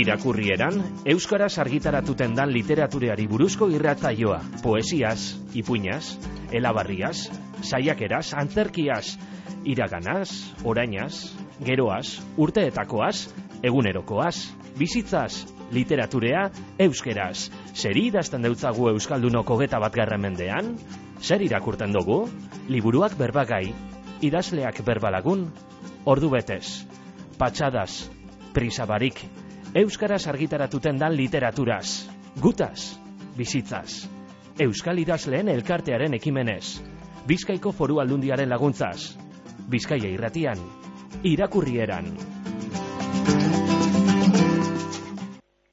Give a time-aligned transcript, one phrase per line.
[0.00, 6.16] Irakurrieran, Euskaraz argitaratuten dan literatureari buruzko irratzaioa, poesiaz, ipuñaz,
[6.56, 7.28] elabarriaz,
[7.60, 9.18] saiakeraz, antzerkiaz,
[9.68, 11.34] iraganaz, orainaz,
[11.66, 13.28] geroaz, urteetakoaz,
[13.60, 14.36] egunerokoaz,
[14.78, 16.46] bizitzaz, literaturea,
[16.80, 17.50] euskeraz.
[17.74, 20.78] Zeri idazten deutzagu Euskaldunoko geta bat mendean?
[21.20, 22.24] Zer irakurten dugu?
[22.68, 23.74] Liburuak berbagai,
[24.22, 25.50] idazleak berbalagun,
[26.06, 26.86] ordu betez,
[27.36, 28.08] patxadas,
[28.54, 29.26] prisabarik,
[29.74, 32.08] Euskaraz argitaratuten dan literaturaz,
[32.42, 32.98] gutaz,
[33.36, 34.08] bizitzaz,
[34.58, 36.80] Euskal idazleen elkartearen ekimenez,
[37.28, 39.14] Bizkaiko foru aldundiaren laguntzaz,
[39.70, 40.58] Bizkaia irratian,
[41.22, 42.10] irakurrieran.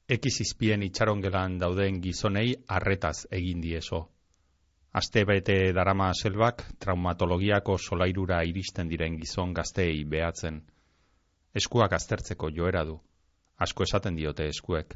[0.06, 4.04] Ekizizpien itxarongelan dauden gizonei arretaz egin dieso.
[4.94, 10.62] Aste bete darama selbak traumatologiako solairura iristen diren gizon gazteei behatzen.
[11.52, 13.00] Eskuak aztertzeko joera du
[13.58, 14.94] asko esaten diote eskuek.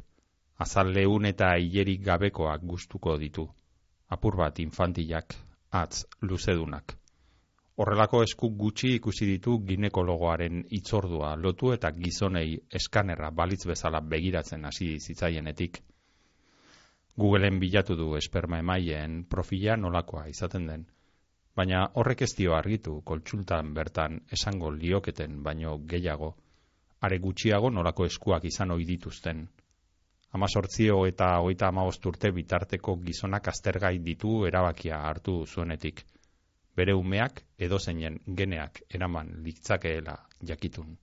[0.63, 3.47] Azal lehun eta hilerik gabekoak gustuko ditu.
[4.09, 5.35] Apur bat infantilak,
[5.71, 6.93] atz, luzedunak.
[7.75, 14.91] Horrelako esku gutxi ikusi ditu ginekologoaren itzordua lotu eta gizonei eskanerra balitz bezala begiratzen hasi
[14.99, 15.81] zitzaienetik.
[17.17, 20.85] Googleen bilatu du esperma emaien profila nolakoa izaten den.
[21.55, 26.35] Baina horrek ez dio argitu koltsultan bertan esango lioketen baino gehiago
[27.03, 29.43] are gutxiago norako eskuak izan ohi dituzten.
[30.37, 31.69] Amazortzio eta hogeita
[32.09, 36.03] urte bitarteko gizonak aztergai ditu erabakia hartu zuenetik.
[36.75, 40.97] Bere umeak edo zeinen geneak eraman litzakeela jakitun.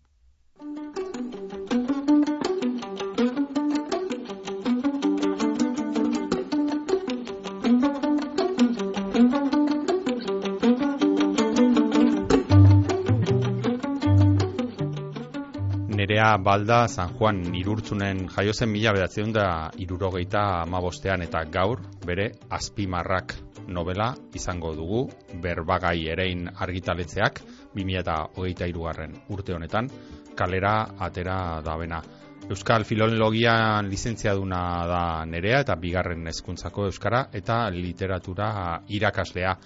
[16.20, 22.26] Nerea Balda San Juan irurtzunen jaiozen mila bedatzen da irurogeita amabostean eta gaur bere
[22.56, 23.32] azpimarrak
[23.72, 25.00] novela izango dugu
[25.41, 27.41] berbagai erein argitaletzeak
[27.78, 29.88] 2008 irugarren urte honetan
[30.36, 30.75] kalera
[31.08, 32.03] atera dabena.
[32.50, 38.50] Euskal Filologian lizentziaduna da nerea eta bigarren hezkuntzako euskara eta literatura
[38.88, 39.56] irakaslea.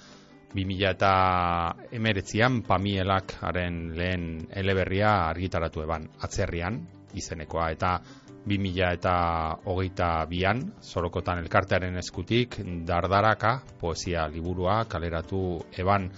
[0.54, 1.12] 2000 eta
[1.90, 6.06] emeretzian pamielak haren lehen eleberria argitaratu eban.
[6.22, 6.78] Atzerrian
[7.14, 7.96] izenekoa eta
[8.46, 9.14] 2000 eta
[9.64, 16.10] hogeita bian sorokotan elkartearen eskutik dardaraka poesia liburua kaleratu eban.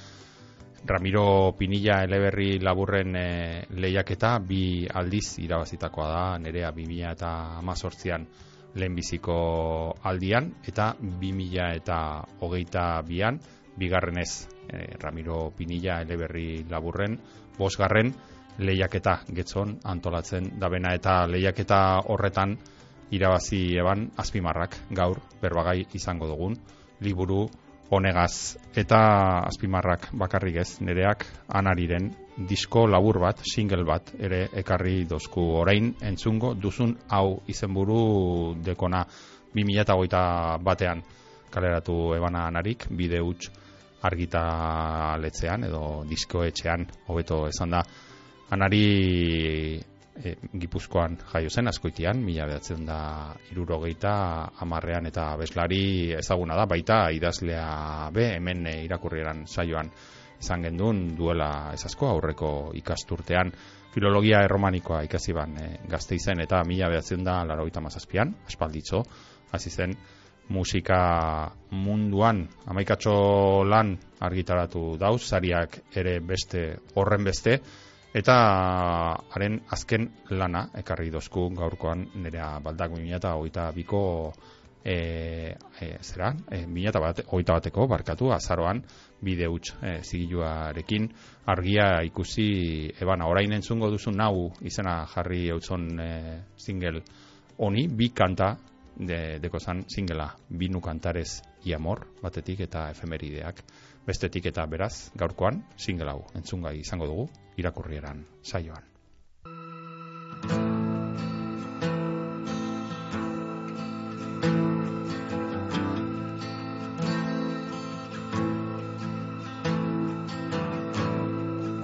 [0.86, 3.28] Ramiro Pinilla eleberri laburren e,
[3.74, 8.26] lehiaketa bi aldiz irabazitakoa da nerea 2000 eta amazortzian
[8.76, 9.38] lehenbiziko
[10.04, 11.98] aldian eta 2000 eta
[12.44, 13.40] hogeita bian
[13.76, 17.18] bigarrenez e, Ramiro Pinilla eleberri laburren,
[17.58, 18.12] bosgarren
[18.58, 20.94] lehiaketa getzon antolatzen dabena.
[20.96, 22.56] Eta lehiaketa horretan
[23.14, 26.56] irabazi eban azpimarrak gaur berbagai izango dugun
[27.00, 27.46] liburu
[27.90, 28.56] honegaz.
[28.74, 29.00] Eta
[29.46, 32.10] azpimarrak bakarrik ez nereak anariren
[32.48, 35.44] disko labur bat, single bat ere ekarri dozku.
[35.62, 39.06] Orain entzungo duzun hau izenburu dekona.
[39.56, 41.00] 2008 batean
[41.50, 43.48] kaleratu ebana anarik bide huts
[44.02, 47.82] argitaletzean edo diskoetxean hobeto esan da.
[48.50, 48.82] Anari
[50.22, 52.98] e, gipuzkoan jaio zen askoitian mila behatzen da
[53.52, 54.12] irurogeita
[54.64, 59.90] amarrean eta beslari ezaguna da baita idazlea be hemen e, irakurrieran saioan
[60.40, 63.52] izan gendun duela ezasko aurreko ikasturtean.
[63.96, 69.02] Filologia erromanikoa ikasi ban e, gazte izen eta mila behatzen da laroita mazazpian aspalditzo
[69.52, 69.96] hasi zen
[70.48, 72.46] musika munduan.
[72.66, 77.60] Amaikatxo lan argitaratu dauz, zariak ere beste horren beste,
[78.16, 78.36] eta
[79.34, 84.32] haren azken lana, ekarri dozku gaurkoan nerea baldak eta hogeita biko
[84.84, 88.82] e, e, zera, e, eta bat, bateko barkatu, azaroan
[89.20, 91.08] bide huts e, zigiluarekin.
[91.46, 96.10] Argia ikusi ebana, orain entzungo duzu nau izena jarri eutzon e,
[96.56, 97.02] single
[97.58, 98.56] honi, bi kanta
[98.96, 103.62] de, deko zan singela binu kantarez i amor batetik eta efemerideak.
[104.06, 108.84] Bestetik eta beraz gaurkoan singela hau entzungai izango dugu irakurrieran saioan.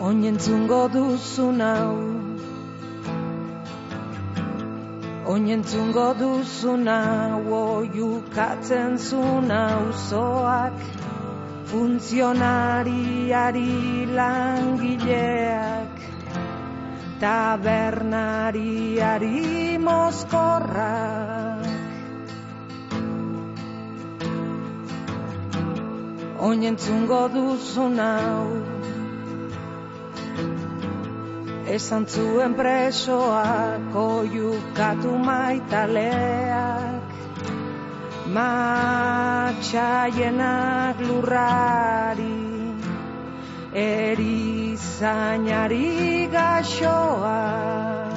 [0.03, 2.12] Oinentzungo duzu nau
[5.33, 6.99] Oinentzungo duzuna,
[7.59, 10.79] oiukatzen zuna uzoak,
[11.71, 13.75] funtzionariari
[14.19, 15.95] langileak,
[17.23, 21.43] tabernariari mozkorrak
[26.43, 28.01] Oinentzungo duzun
[31.73, 37.09] Esan zuen presoak oiukatu maitaleak.
[38.37, 39.57] Matxaienak
[41.09, 42.41] lurrari
[43.87, 44.69] Erizainari
[46.37, 48.12] gaxoak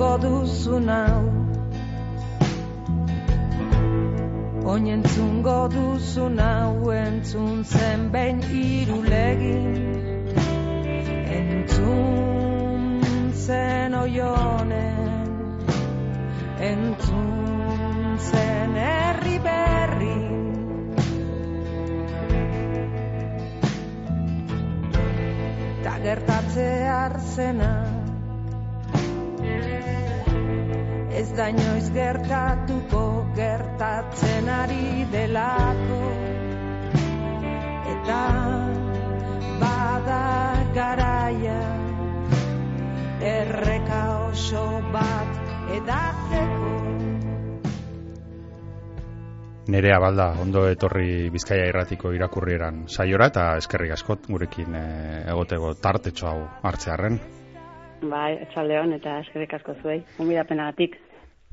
[0.00, 1.24] Oinentzungo duzun hau
[4.64, 9.76] Oinentzungo duzun hau entzun zen behin irulegin
[11.38, 15.12] Entzun zen oionen.
[16.70, 20.16] Entzun zen herri berri.
[25.84, 27.79] Ta gertatze arzena
[31.20, 33.00] Ez da inoiz gertatuko
[33.36, 35.98] gertatzen ari delako
[37.92, 38.20] Eta
[39.60, 40.20] bada
[40.76, 41.58] garaia
[43.32, 43.98] Erreka
[44.30, 44.62] oso
[44.94, 46.70] bat edatzeko
[49.76, 56.32] Nerea balda, ondo etorri Bizkaia irratiko irakurrieran saiora eta eskerrik askot gurekin eh, egotego tartetxo
[56.32, 57.20] hau hartzearren.
[58.00, 60.96] Bai, etxaldeon eta eskerrik asko zuei, humidapenagatik.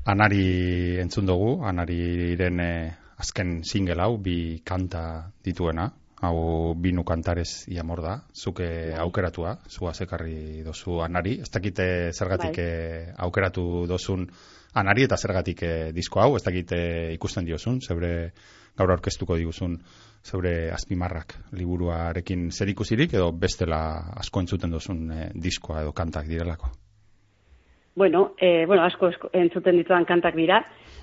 [0.08, 5.02] Anari entzun dugu, Anariren eh, azken single hau, bi kanta
[5.44, 5.84] dituena,
[6.24, 12.64] hau binu kantarez iamor da, zuke aukeratua, zua zekarri dozu Anari, ez dakite zergatik Bai.
[12.64, 14.24] eh, aukeratu dozun
[14.80, 16.80] Anari eta zergatik eh, disko hau, ez dakite
[17.18, 18.32] ikusten diozun, zebre
[18.78, 19.76] gaur aurkeztuko diguzun
[20.24, 23.80] zeure azpimarrak liburuarekin zer ikusirik edo bestela
[24.16, 26.72] asko entzuten dozun eh, diskoa edo kantak direlako.
[27.98, 30.60] Bueno, e, bueno, asko entzuten ditudan kantak dira,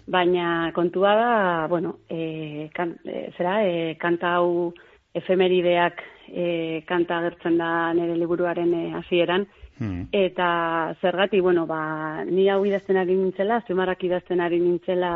[0.07, 1.31] baina kontua da,
[1.67, 4.71] bueno, e, kan, e, zera, e, kanta hau
[5.11, 5.99] efemerideak
[6.31, 6.45] e,
[6.87, 9.43] kanta agertzen da nire liburuaren hasieran,
[9.77, 10.07] Hmm.
[10.15, 15.11] eta zergatik, bueno, ba, ni hau idazten ari nintzela, zumarrak idazten ari nintzela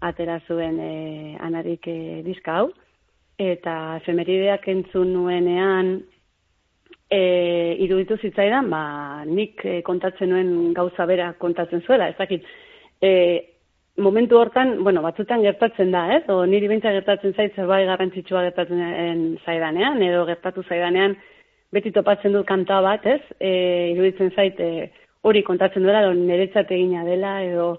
[0.00, 2.68] atera zuen e, anarik e, diska hau,
[3.38, 5.96] eta efemerideak entzun nuenean,
[7.14, 8.84] e, iruditu zitzaidan, ba,
[9.28, 12.46] nik e, kontatzen nuen gauza bera kontatzen zuela, ez dakit,
[13.02, 13.10] e,
[14.04, 16.24] momentu hortan, bueno, batzutan gertatzen da, ez?
[16.32, 21.16] O niri beintza gertatzen zait zerbait garrantzitsua gertatzen zaidanean, edo gertatu zaidanean,
[21.74, 23.20] beti topatzen dut kanta bat, ez?
[23.38, 23.52] E,
[23.94, 24.90] iruditzen zait, e,
[25.24, 27.74] hori kontatzen duela, edo niretzat egina dela, edo...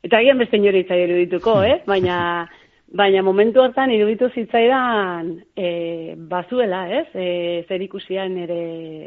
[0.00, 1.82] Eta agian beste inori itzai irudituko, eh?
[1.86, 2.16] Baina,
[2.90, 7.06] baina momentu hortan iruditu zitzaidan e, bazuela, ez?
[7.14, 8.62] E, zer ikusian ere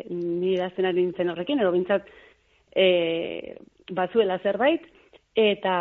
[0.09, 2.07] ni idazten ari nintzen horrekin, edo bintzat
[2.75, 3.57] e,
[3.91, 4.85] bazuela zerbait,
[5.35, 5.75] eta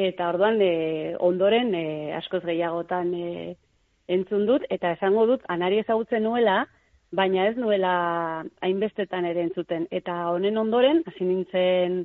[0.00, 3.56] eta orduan e, ondoren e, askoz gehiagotan e,
[4.10, 6.62] entzun dut, eta esango dut, anari ezagutzen nuela,
[7.10, 9.88] baina ez nuela hainbestetan ere entzuten.
[9.90, 12.04] Eta honen ondoren, hasi nintzen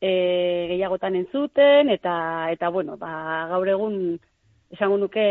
[0.00, 0.12] e,
[0.72, 2.14] gehiagotan entzuten, eta,
[2.52, 3.98] eta bueno, ba, gaur egun
[4.70, 5.24] esango nuke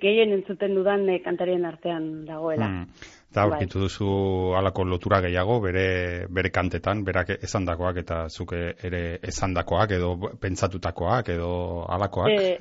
[0.00, 2.68] gehien entzuten dudan e, kantarien artean dagoela.
[2.68, 3.14] Hmm.
[3.30, 4.08] Eta aurkitu duzu
[4.56, 5.86] halako lotura gehiago bere,
[6.32, 11.50] bere kantetan, berak esandakoak eta zuke ere esandakoak edo pentsatutakoak edo
[11.92, 12.30] halakoak.
[12.30, 12.56] E,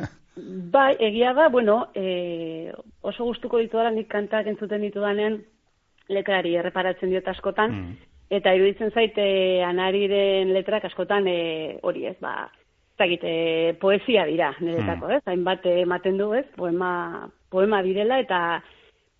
[0.73, 5.39] bai, egia da, bueno, e, oso gustuko ditu nik kantak entzuten ditudanean
[6.09, 8.14] letrari erreparatzen diot askotan, Hmm.
[8.29, 9.25] Eta iruditzen zaite
[9.63, 12.47] anariren letrak askotan e, hori ez, ba,
[12.95, 15.21] ez dakit, e, poesia dira niretako, ez?
[15.29, 16.45] Hainbat ematen du, ez?
[16.57, 18.39] Poema, poema direla eta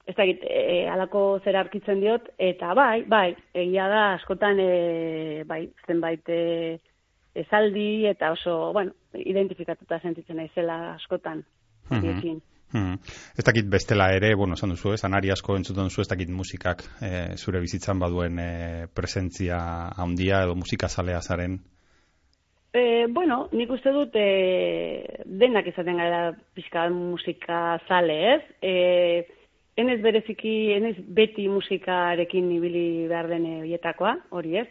[0.05, 5.65] ez dakit, e, alako zera arkitzen diot, eta bai, bai, egia da askotan e, bai,
[5.87, 6.41] zenbait e,
[7.35, 11.43] esaldi eta oso, bueno, identifikatuta sentitzen naizela askotan.
[11.91, 12.39] Horiekin.
[12.73, 12.97] Hmm.
[13.37, 16.83] Ez dakit bestela ere, bueno, esan duzu, ez, anari asko entzuten duzu, ez dakit musikak
[17.01, 19.59] eh, zure bizitzan baduen eh, presentzia
[19.95, 21.59] handia edo musikazalea zaren.
[22.75, 28.41] E, bueno, nik uste dut e, denak izaten gara pixka musika zale, ez?
[28.59, 28.73] E,
[29.79, 34.67] enez bereziki, enez beti musikarekin ibili behar den horietakoa, hori ez?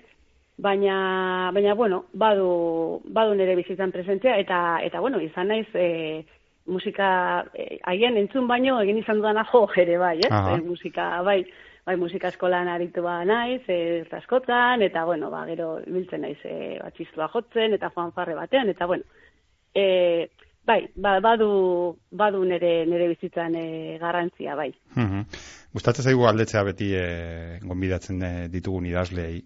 [0.56, 6.24] baina, baina bueno, badu, badu nire bizitzan presentzia, eta, eta bueno, izan naiz, e,
[6.66, 10.30] musika, e, haien entzun baino, egin izan dudana jo ere bai, ez?
[10.30, 11.42] E, musika, bai,
[11.86, 16.78] bai, musika eskolan aritu ba naiz, e, askotan, eta bueno, ba, gero biltzen naiz, e,
[16.82, 19.04] batxistua jotzen, eta joan farre batean, eta bueno,
[19.74, 20.28] e,
[20.64, 21.50] bai, ba, badu,
[22.10, 24.72] badu nire, nire bizitzan e, garrantzia, bai.
[24.96, 25.28] Mhm.
[25.74, 27.06] Gustatzen zaigu aldetzea beti e,
[27.66, 29.40] gonbidatzen eh, ditugun idazleei.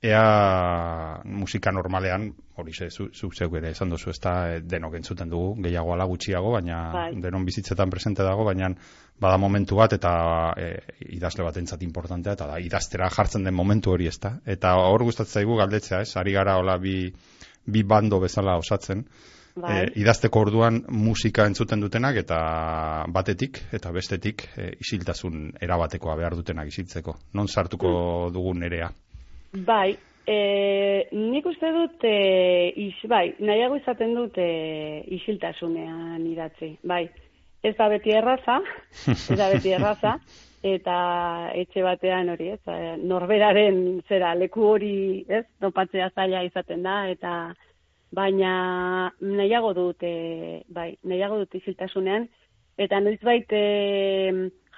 [0.00, 4.94] Ea musika normalean, hori ze, zu, zuk zeuk ere esan duzu, ez da eh, denok
[4.94, 7.08] entzuten dugu, gehiago ala gutxiago, baina Bai.
[7.24, 8.68] denon bizitzetan presente dago, baina
[9.18, 10.12] bada momentu bat eta
[10.56, 10.68] e,
[11.16, 14.36] idazle batentzat importantea, eta da idaztera jartzen den momentu hori ez da.
[14.46, 16.94] Eta hor gustatzen zaigu galdetzea, ez, ari gara hola bi,
[17.66, 19.02] bi bando bezala osatzen,
[19.58, 19.80] Bai.
[19.80, 22.38] e, idazteko orduan musika entzuten dutenak eta
[23.10, 27.16] batetik eta bestetik e, isiltasun erabatekoa behar dutenak isiltzeko.
[27.34, 27.90] Non sartuko
[28.28, 28.32] Mm.
[28.38, 28.92] dugun nerea?
[29.52, 34.48] Bai, e, nik uste dut, e, is, bai, nahiago izaten dut e,
[35.16, 37.06] isiltasunean idatzi, bai.
[37.64, 38.60] Ez da beti erraza,
[39.08, 40.18] ez da beti erraza,
[40.62, 40.98] eta
[41.58, 47.32] etxe batean hori, ez, e, norberaren zera leku hori, ez, topatzea zaila izaten da, eta
[48.14, 48.52] baina
[49.20, 52.28] nahiago dut, e, bai, nahiago dut isiltasunean,
[52.78, 53.60] eta noiz baite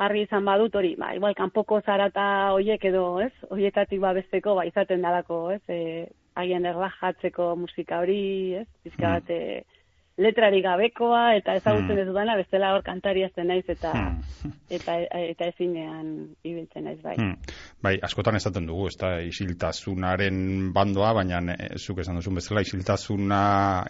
[0.01, 2.25] jarri izan badut hori, ba, igual, kanpoko zarata
[2.57, 6.07] hoiek edo, ez, hoietatik babesteko, ba, izaten dalako, ez, e,
[6.41, 8.23] haien erlajatzeko musika hori,
[8.63, 9.80] ez, pizka bat, e,
[10.21, 12.03] letrari gabekoa, eta ezagutzen Hmm.
[12.03, 14.21] ez dudana, bestela hor kantari azten naiz, eta, Hmm.
[14.77, 16.11] eta, eta ezinean
[16.45, 17.17] ibiltzen naiz, bai.
[17.17, 17.37] Hmm.
[17.83, 23.41] Bai, askotan esaten dugu, ez da, isiltasunaren bandoa, baina e, zuk esan duzun bezala, isiltasuna,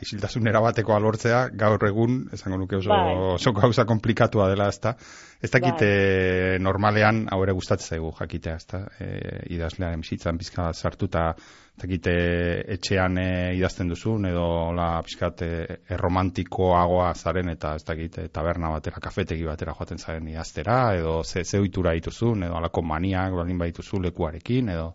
[0.02, 3.16] isiltasunera bateko alortzea, gaur egun, esango nuke oso, Bai.
[3.34, 4.94] oso gauza komplikatua dela, ez da.
[5.40, 5.88] Ez dakit Bai.
[5.88, 9.06] e, normalean, hau ere gustatzen zaigu jakitea, ez da, e,
[9.56, 12.16] idazlearen bizitzan pizka sartuta, ez dakit e,
[12.74, 14.44] etxean e, idazten duzun, edo
[14.76, 15.40] la pizkat
[15.96, 21.60] erromantikoagoa zaren, eta ez dakit taberna batera, kafetegi batera joaten zaren idaztera, edo ze, ze
[21.62, 24.90] ohitura dituzun, edo alako maniak baldin badituzu lekuarekin, edo...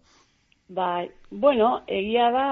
[0.77, 2.45] Bai, bueno, egia da,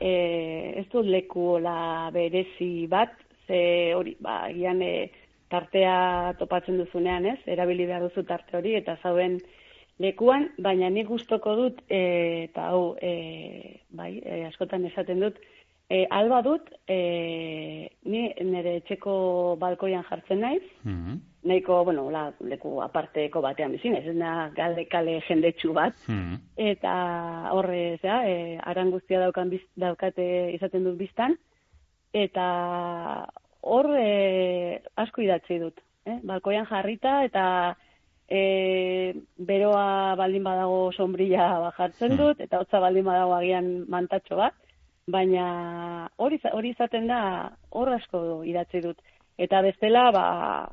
[0.00, 3.12] e, ez dut leku la berezi bat,
[3.44, 4.94] ze hori, ba, egian e,
[5.54, 7.38] tartea topatzen duzunean, ez?
[7.56, 9.38] Erabili behar duzu tarte hori, eta zauen
[10.02, 15.38] lekuan, baina nik gustoko dut, e, eta hau, e, bai, e, askotan esaten dut,
[15.86, 16.98] e, alba dut, e,
[18.10, 19.14] ni nire etxeko
[19.60, 21.20] balkoian jartzen naiz, Mhm.
[21.44, 26.40] nahiko, bueno, la, leku aparteko batean bizin, ez da galde kale jendetsu bat, Mhm.
[26.56, 26.94] eta
[27.52, 31.36] horre, zera, e, aran guztia daukan biz, daukate izaten dut biztan,
[32.12, 33.28] eta
[33.64, 36.18] hor e, asko idatzi dut, eh?
[36.22, 37.44] balkoian jarrita, eta
[38.28, 44.54] e, beroa baldin badago sombrilla bajartzen dut, eta hotza baldin badago agian mantatxo bat,
[45.10, 47.20] baina hori, hori izaten da
[47.70, 49.00] hor asko idatzi dut.
[49.36, 50.26] Eta bestela, ba,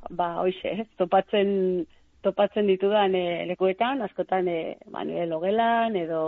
[0.10, 1.86] ba hoixe, ez, topatzen,
[2.22, 4.60] topatzen ditudan e, lekuetan, askotan e,
[4.94, 6.22] ba, nire logelan, edo,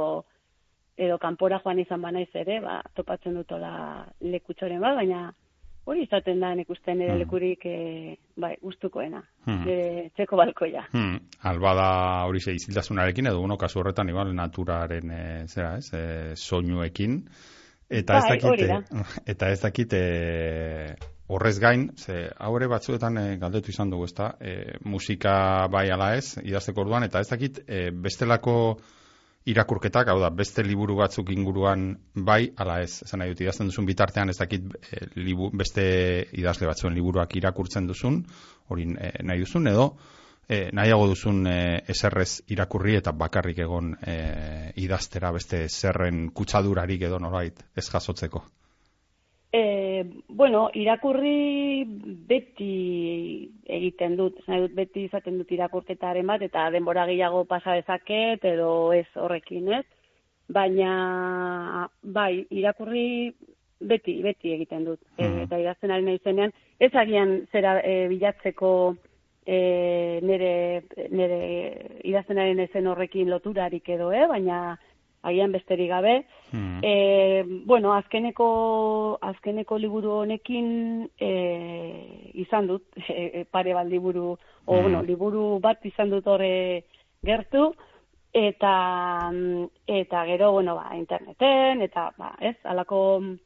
[0.97, 3.73] edo kanpora joan izan banaiz ere, ba, topatzen dutola
[4.25, 5.27] lekutxoren bat, baina
[5.85, 7.19] hori izaten da nik uste nire Mm.
[7.19, 9.65] lekurik e, bai, gustukoena, Mm.
[9.65, 10.85] nire txeko balkoia.
[10.93, 11.89] Hmm, alba da
[12.27, 17.23] hori ze isiltasunarekin edo uno kasu horretan igual naturaren e, zera, ez, e, soinuekin
[17.89, 18.81] eta ez Bai, dakit hori da.
[19.25, 20.95] eta ez dakit e,
[21.27, 24.35] horrez gain, ze hau batzuetan e, galdetu izan dugu, ezta?
[24.39, 28.77] E, musika bai ala ez, idazteko orduan eta ez dakit e, bestelako
[29.49, 33.85] irakurketak, hau da, beste liburu batzuk inguruan bai, ala ez, esan nahi dut, idazten duzun
[33.85, 35.85] bitartean ez dakit e, libu, beste
[36.39, 38.21] idazle batzuen liburuak irakurtzen duzun,
[38.71, 39.89] hori e, nahi duzun, edo
[40.47, 41.57] e, nahiago duzun e,
[41.89, 44.17] eserrez irakurri eta bakarrik egon e,
[44.83, 48.43] idaztera beste zerren kutsadurarik edo norbait ez jasotzeko.
[49.55, 51.85] E, bueno, irakurri
[52.25, 52.69] beti
[53.69, 58.71] egiten dut, nahi dut beti izaten dut irakurketaren bat, eta denbora gehiago pasa dezaket, edo
[58.97, 59.85] ez horrekin, ez?
[60.49, 63.05] Baina, bai, irakurri
[63.93, 65.01] beti, beti egiten dut.
[65.21, 68.71] E, eta idazten ari naizenean, ez agian zera e, bilatzeko
[69.45, 69.59] e,
[70.25, 70.53] nire,
[71.13, 71.39] nire
[72.01, 74.25] idazten ari naizen horrekin loturarik edo, eh?
[74.33, 74.79] baina
[75.23, 76.81] agian besterik gabe, Hmm.
[76.83, 81.29] E, bueno, azkeneko, azkeneko liburu honekin e,
[82.35, 84.81] izan dut, e, pare bat liburu, o, Mm.
[84.83, 86.83] bueno, liburu bat izan dut horre
[87.25, 87.73] gertu,
[88.33, 93.37] eta, mm, eta gero, bueno, ba, interneten, eta, ba, ez, alako mm,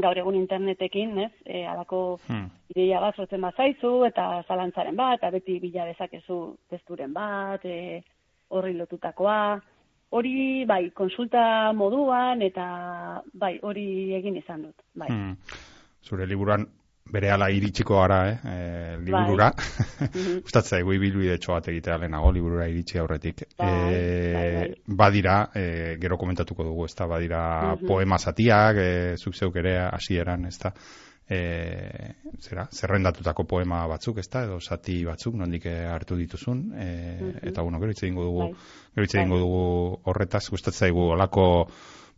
[0.00, 2.50] gaur egun internetekin, ez, e, alako Hmm.
[2.74, 8.02] ideia bat sortzen bazaizu, eta zalantzaren bat, eta beti bila dezakezu testuren bat, e,
[8.50, 9.60] horri lotutakoa,
[10.10, 15.08] hori, bai, konsulta moduan, eta, bai, hori egin izan dut, bai.
[15.10, 15.36] Hmm.
[16.06, 16.66] Zure liburuan
[17.12, 19.52] bere ala iritsiko gara, eh, e, liburura.
[19.96, 20.40] Mhm.
[20.44, 23.44] Gustatzen zaigu ibilbide bat egitea lehenago liburura iritsi aurretik.
[23.58, 24.74] Bai, Eh, bai, bai.
[24.86, 27.86] Badira, e, gero komentatuko dugu, ezta badira Mhm.
[27.86, 30.72] poema zatiak, e, zuk zeuk ere hasieran, ezta.
[31.28, 36.86] E, zera, zerrendatutako poema batzuk, ezta, edo zati batzuk, nondik eh, hartu dituzun, e,
[37.20, 37.48] Mhm.
[37.48, 38.52] eta bueno, gero hitz egingo dugu, Bai.
[38.94, 39.22] gero hitz Bai.
[39.22, 41.68] egingo dugu horretaz, gustatzen zaigu olako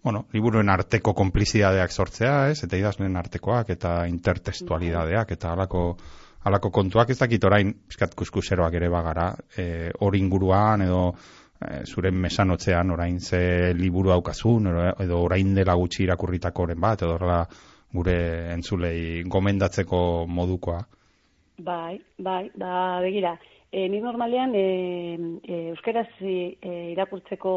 [0.03, 2.63] bueno, liburuen arteko konplizidadeak sortzea, ez?
[2.65, 5.97] Eta idazleen artekoak eta intertextualidadeak eta halako
[6.45, 11.15] halako kontuak ez dakit orain pizkat kuskuseroak ere bagara, e, hori inguruan edo
[11.61, 14.69] e, zure mesanotzean orain ze liburu daukazun
[15.01, 17.49] edo orain dela gutxi irakurritakoren bat edo horrela
[17.93, 20.81] gure entzulei gomendatzeko modukoa.
[21.59, 23.39] Bai, bai, ba, begira.
[23.71, 24.61] E, ni normalean e,
[25.45, 26.57] e, euskeraz e,
[26.93, 27.51] irakurtzeko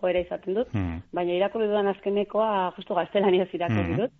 [0.00, 1.00] joera izaten dut, Hmm.
[1.12, 4.00] baina irakurri dudan azkenekoa justu gaztelaniaz irakurri Mhm.
[4.00, 4.12] dut.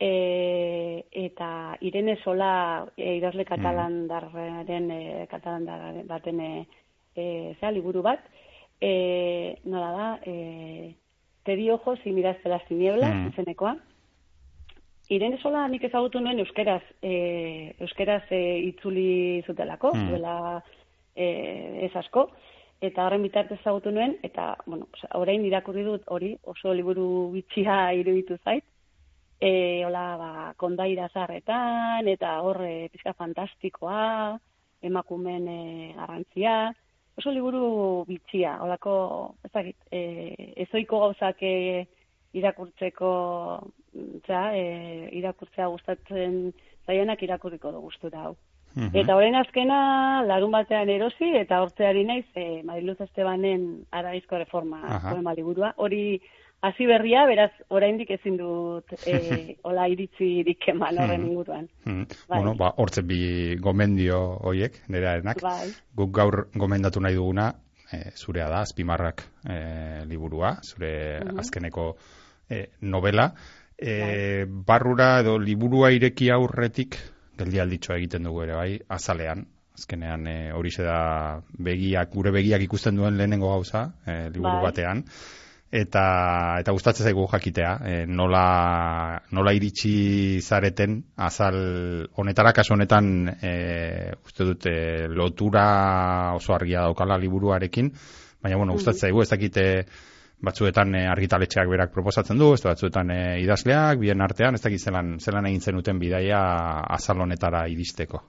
[0.00, 3.48] E, eta Irene Sola e, idazle Mhm.
[3.48, 6.66] katalandarren e, katalandar baten e,
[7.60, 8.20] zera, liburu bat,
[8.80, 10.94] e, nola da, e,
[11.44, 13.28] te di ojos y miraste las tinieblas, Mhm.
[13.28, 13.76] izenekoa.
[15.08, 18.40] Irene Sola nik ezagutu nuen euskeraz, e, euskeraz e,
[18.72, 20.08] itzuli zutelako, Mm.
[20.10, 20.62] duela
[21.14, 21.26] e,
[21.86, 22.30] ez asko,
[22.82, 28.36] eta horren bitartez ezagutu nuen, eta, bueno, orain irakurri dut hori, oso liburu bitxia iruditu
[28.44, 28.64] zait,
[29.40, 34.38] e, hola, ba, kondaira zarretan, eta hor e, pizka fantastikoa,
[34.82, 36.56] emakumen e, garrantzia,
[37.16, 40.02] oso liburu bitxia, holako, ez dakit, e,
[40.66, 41.86] ezoiko gauzak e,
[42.36, 43.10] irakurtzeko,
[44.26, 46.52] za, e, irakurtzea gustatzen
[46.86, 48.36] zaienak irakurriko du gustura hau.
[48.76, 48.90] Mhm.
[49.00, 55.14] Eta orain azkena larun batean erosi eta hortzeari naiz e, Mariluz Estebanen araizko reforma Aha.
[55.14, 55.70] poema liburua.
[55.78, 56.20] Hori
[56.60, 59.16] hasi berria, beraz oraindik ezin dut e,
[59.68, 61.30] ola iritzirik eman horren Mhm.
[61.30, 61.68] inguruan.
[61.86, 62.04] Hmm.
[62.28, 62.38] Bai.
[62.42, 65.40] Bueno, ba, hortze bi gomendio hoiek, nerearenak.
[65.40, 65.70] Bai.
[65.96, 67.54] Guk gaur gomendatu nahi duguna,
[67.92, 71.38] e, zurea da, azpimarrak e, liburua, zure Mhm.
[71.38, 71.94] azkeneko
[72.50, 73.34] e, novela.
[73.76, 76.96] E, barrura edo liburua ireki aurretik,
[77.36, 79.46] geldialditxoa egiten dugu ere bai, azalean.
[79.76, 84.70] Azkenean e, horixe da begiak, gure begiak ikusten duen lehenengo gauza, e, liburu Bai.
[84.70, 85.02] batean.
[85.76, 86.02] Eta,
[86.62, 91.58] eta gustatzen zaigu jakitea, e, nola, nola iritsi zareten azal
[92.16, 93.52] honetara kasu honetan e,
[94.24, 94.76] uste dut e,
[95.10, 95.66] lotura
[96.38, 97.90] oso argia daukala liburuarekin,
[98.40, 99.66] baina bueno, gustatzen zaigu ez dakite
[100.44, 105.16] batzuetan e, argitaletxeak berak proposatzen du, da batzuetan e, idazleak, bien artean, ez dakit zelan,
[105.20, 106.40] zelan egin zenuten bidaia
[106.98, 108.22] azal honetara iristeko.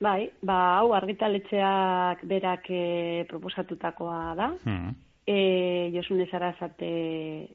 [0.00, 4.50] Bai, ba, hau argitaletxeak berak e, proposatutakoa da.
[4.64, 4.94] Hmm.
[5.26, 6.90] E, Josune Sarazate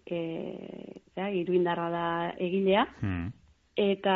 [0.06, 0.22] e,
[1.16, 2.86] ja, iruindarra da egilea.
[3.00, 3.30] Hmm.
[3.78, 4.16] Eta,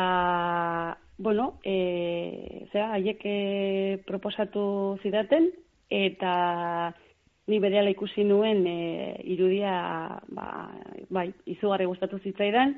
[1.18, 3.22] bueno, e, zera, haiek
[4.06, 4.66] proposatu
[5.02, 5.48] zidaten,
[5.88, 6.34] eta
[7.46, 8.76] ni berehala ikusi nuen e,
[9.32, 10.46] irudia, ba,
[11.10, 12.74] bai, izugarri gustatu zitzaidan,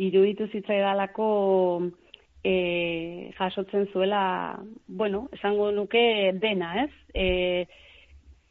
[0.00, 1.28] iruditu zitzaidalako
[2.44, 6.92] e, jasotzen zuela, bueno, esango nuke dena, ez?
[7.14, 7.26] E,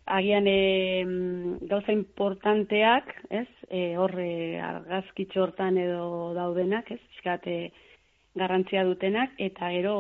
[0.06, 0.60] agian e,
[1.70, 3.48] gauza importanteak, ez?
[3.70, 7.02] E, hor e, argazkitxo hortan edo daudenak, ez?
[7.16, 7.72] Fiskat, e,
[8.36, 9.98] garrantzia dutenak, eta gero,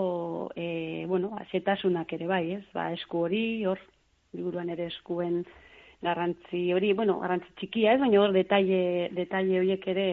[0.55, 2.65] e, bueno, asetasunak ere bai, ez?
[2.75, 3.79] Ba, esku hori, hor,
[4.33, 5.43] liburuan ere eskuen
[6.01, 7.99] garrantzi hori, bueno, garrantzi txikia, ez?
[8.01, 10.07] Baina hor, detalle, detalle horiek ere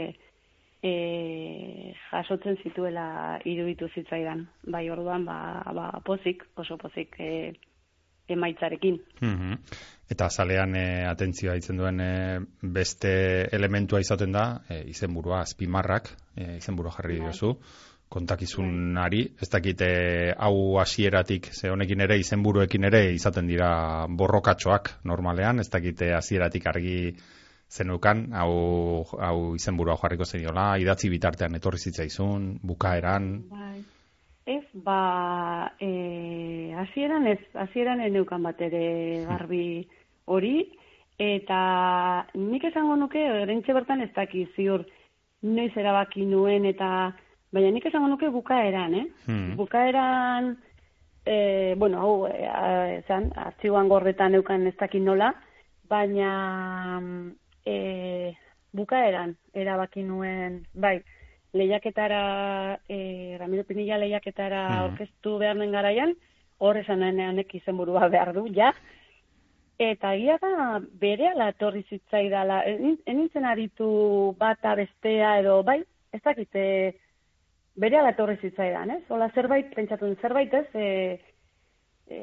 [0.83, 4.47] e, jasotzen zituela iruditu zitzaidan.
[4.73, 5.37] Bai, orduan, ba,
[5.75, 7.53] ba, pozik, oso pozik e,
[8.33, 9.01] emaitzarekin.
[9.21, 9.59] Mhm.
[10.13, 12.13] Eta zalean e, atentzioa itzen duen e,
[12.63, 13.13] beste
[13.53, 17.33] elementua izaten da, e, izenburua, azpimarrak, e, izenburua jarri Bai.
[18.13, 19.89] Kontakizunari, ez dakite
[20.37, 23.71] hau hasieratik, ze honekin ere, izenburuekin ere izaten dira
[24.09, 26.99] borrokatxoak normalean, ez dakite hasieratik argi
[27.73, 28.53] zenukan, hau,
[29.17, 33.81] hau izenburua jarriko zeniola, idatzi bitartean etorri zitzaizun, bukaeran, Bai.
[34.45, 39.87] Ez, ba, e, hasieran ez, hasieran ez neukan bat ere garbi
[40.27, 40.65] hori,
[41.23, 41.59] eta
[42.35, 44.83] nik esango nuke, erentxe bertan ez daki ziur
[45.47, 47.13] noiz erabaki nuen, eta
[47.53, 49.07] baina nik esango nuke bukaeran, eh?
[49.27, 49.57] Hmm.
[49.57, 50.57] Bukaeran,
[51.27, 55.35] e, bueno, hau, e, a- zan, artxiboan gorretan neukan ez dakit nola,
[55.89, 57.01] baina
[57.67, 58.35] e,
[58.73, 61.03] bukaeran erabaki nuen, bai,
[61.53, 64.85] lehiaketara, e, Ramiro Pinilla lehiaketara Mhm.
[64.85, 66.15] orkestu behar den garaian,
[66.59, 68.73] hor esan naheneanek izenburua behar du, ja,
[69.79, 72.63] eta egia da bere ala etorri zitzaidala,
[73.07, 76.95] enintzen aritu bata bestea edo, bai, ez dakite,
[77.77, 79.03] bere ala etorri zitzaidan, ez?
[79.11, 80.67] Ola zerbait, pentsatu zerbait, ez?
[80.75, 80.89] E,
[82.13, 82.21] e,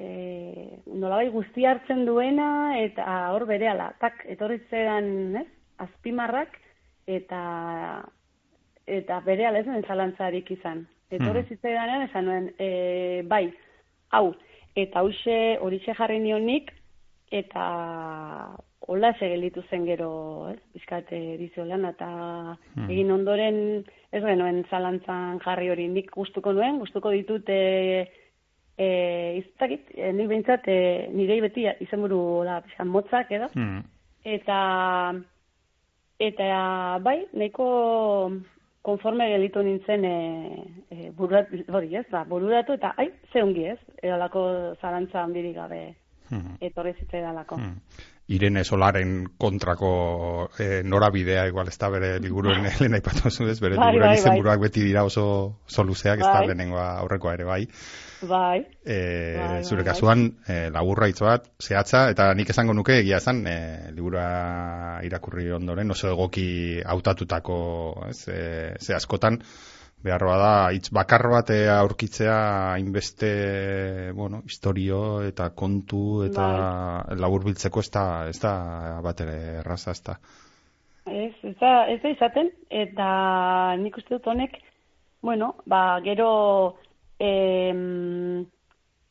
[0.93, 2.49] nolabai guzti hartzen duena,
[2.81, 5.09] eta hor bere ala, tak, etorri zitzaidan,
[5.41, 5.47] ez?
[5.85, 6.57] Azpimarrak,
[7.09, 7.41] eta
[8.89, 10.83] eta bere ala ez nuen zalantzarik izan.
[11.09, 11.49] Etorri hmm.
[11.53, 12.69] zitzaidanean, esan nuen, e,
[13.29, 13.45] bai,
[14.17, 14.33] hau,
[14.77, 16.71] eta hause horixe jarri nionik,
[17.33, 17.65] eta
[18.89, 20.10] hola segelitu zen gero,
[20.49, 22.88] ez, bizkate dizio lan, eta hmm.
[22.89, 23.60] egin ondoren,
[24.10, 28.08] ez genuen zalantzan jarri hori nik gustuko nuen, gustuko ditut, e,
[28.73, 28.89] e,
[29.43, 33.86] iztakit, e, nik behintzat, e, nire beti izan buru, hola, motzak, edo, hmm.
[34.38, 34.60] eta,
[36.32, 36.52] eta,
[37.06, 37.71] bai, nahiko
[38.82, 40.19] konforme gelitu nintzen e,
[40.89, 44.47] e, bururat, hori ez, ba, bururatu eta ai, ze ongi ez, edalako
[44.82, 45.84] zarantza handirik gabe
[46.32, 46.58] hmm.
[46.65, 47.60] etorri zitzai dalako.
[47.60, 48.15] Hmm.
[48.30, 52.74] Irene Solaren kontrako e, norabidea, igual ez da bere liburuen bai.
[52.80, 54.68] lehen aipatu ez, bere bai, liburuen bai, izenburuak bai.
[54.70, 55.24] beti dira oso
[55.65, 56.28] soluzeak, bai.
[56.28, 57.63] ez da lehenengoa aurrekoa ere bai.
[58.30, 58.60] Bai.
[58.86, 59.00] E,
[59.39, 60.60] bai, zure bai, kasuan, bai.
[60.68, 63.58] e, laburra bat, zehatza, eta nik esango nuke egia esan, e,
[63.98, 66.48] libura irakurri ondoren, oso egoki
[66.86, 67.60] hautatutako,
[68.12, 68.42] ez, e,
[68.78, 69.42] ze askotan,
[70.03, 73.31] beharroa da, hitz bakar bat aurkitzea inbeste,
[74.15, 77.17] bueno, historio eta kontu eta bai.
[77.19, 78.53] labur biltzeko ez da, ez da
[79.03, 80.15] bat ere erraza, ez da.
[81.09, 83.09] Ez, ez da, ez da izaten, eta
[83.81, 84.55] nik uste dut honek,
[85.25, 86.29] bueno, ba, gero,
[87.19, 87.73] eh,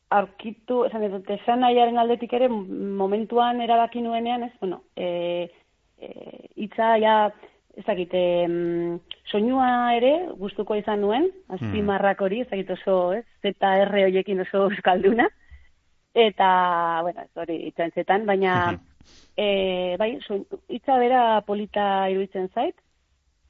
[0.09, 5.49] arkitu, esan dut, esan nahiaren aldetik ere, momentuan erabaki nuenean, ez, bueno, e,
[6.01, 6.09] e,
[6.65, 7.17] itza, ja,
[7.77, 8.47] ezakit, e,
[9.29, 15.27] soinua ere gustuko izan nuen, azpimarrak hori, ezakit oso, ez, erre hoiekin oso euskalduna,
[16.13, 16.49] eta,
[17.05, 18.79] bueno, ez hori, itzan zetan, baina,
[19.37, 22.75] e, bai, soin, itza bera polita iruditzen zait,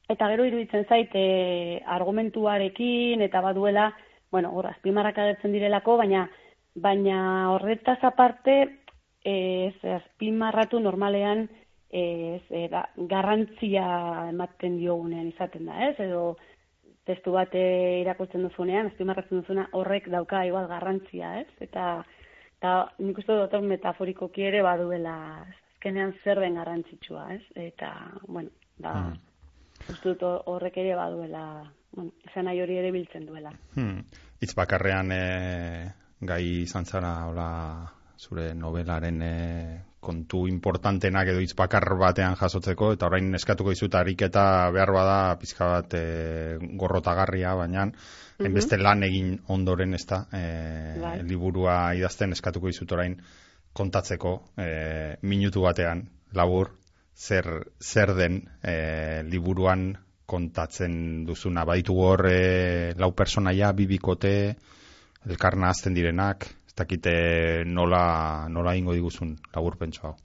[0.09, 3.93] eta gero iruditzen zait, e, argumentuarekin, eta baduela,
[4.31, 6.27] bueno, hor, azpimarrak agertzen direlako, baina
[6.75, 8.59] baina horretaz aparte,
[9.23, 11.47] ez, azpimarratu normalean,
[11.89, 12.67] ez, e,
[13.09, 13.85] garrantzia
[14.29, 16.37] ematen diogunean izaten da, ez, edo
[17.09, 22.03] testu bat irakurtzen duzunean, azpimarratzen duzuna horrek dauka igual garrantzia, ez, eta,
[22.59, 25.15] eta nik uste dut metaforiko ere baduela,
[25.73, 27.93] azkenean zer den garrantzitsua, ez, eta,
[28.27, 29.91] bueno, da, mm.
[29.95, 31.45] uste dut horrek ere baduela
[31.91, 33.51] bueno, esan nahi hori ere biltzen duela.
[33.75, 34.03] Hmm.
[34.41, 35.23] Itz bakarrean e,
[36.21, 37.49] gai izan zara, hola,
[38.19, 39.35] zure novelaren e,
[39.99, 45.67] kontu importantenak edo hitz bakar batean jasotzeko, eta orain eskatuko izut ariketa behar bada pizka
[45.73, 46.03] bat e,
[46.79, 50.43] gorrotagarria, baina mm beste lan egin ondoren ez da, e,
[51.01, 51.17] bai.
[51.27, 53.17] liburua idazten eskatuko izut orain
[53.75, 54.69] kontatzeko e,
[55.27, 56.71] minutu batean, labur,
[57.19, 57.49] zer,
[57.83, 59.91] zer den e, liburuan
[60.29, 61.65] kontatzen duzuna.
[61.67, 64.33] Baitu hor e, lau personaia, bibikote,
[65.27, 66.47] elkarna azten direnak,
[66.79, 70.15] dakite nola, nola ingo diguzun labur hau.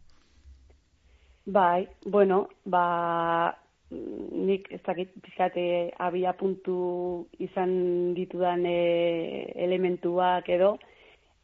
[1.47, 3.55] Bai, bueno, ba,
[3.91, 10.79] nik ez dakit pizkate abia puntu izan ditudan e, elementuak edo,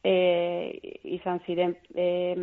[0.02, 0.14] e,
[1.04, 2.34] izan ziren e,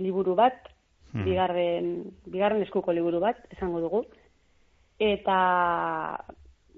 [0.00, 0.70] liburu bat,
[1.12, 1.24] hmm.
[1.24, 1.92] bigarren,
[2.24, 4.02] bigarren eskuko liburu bat, esango dugu,
[4.98, 5.38] eta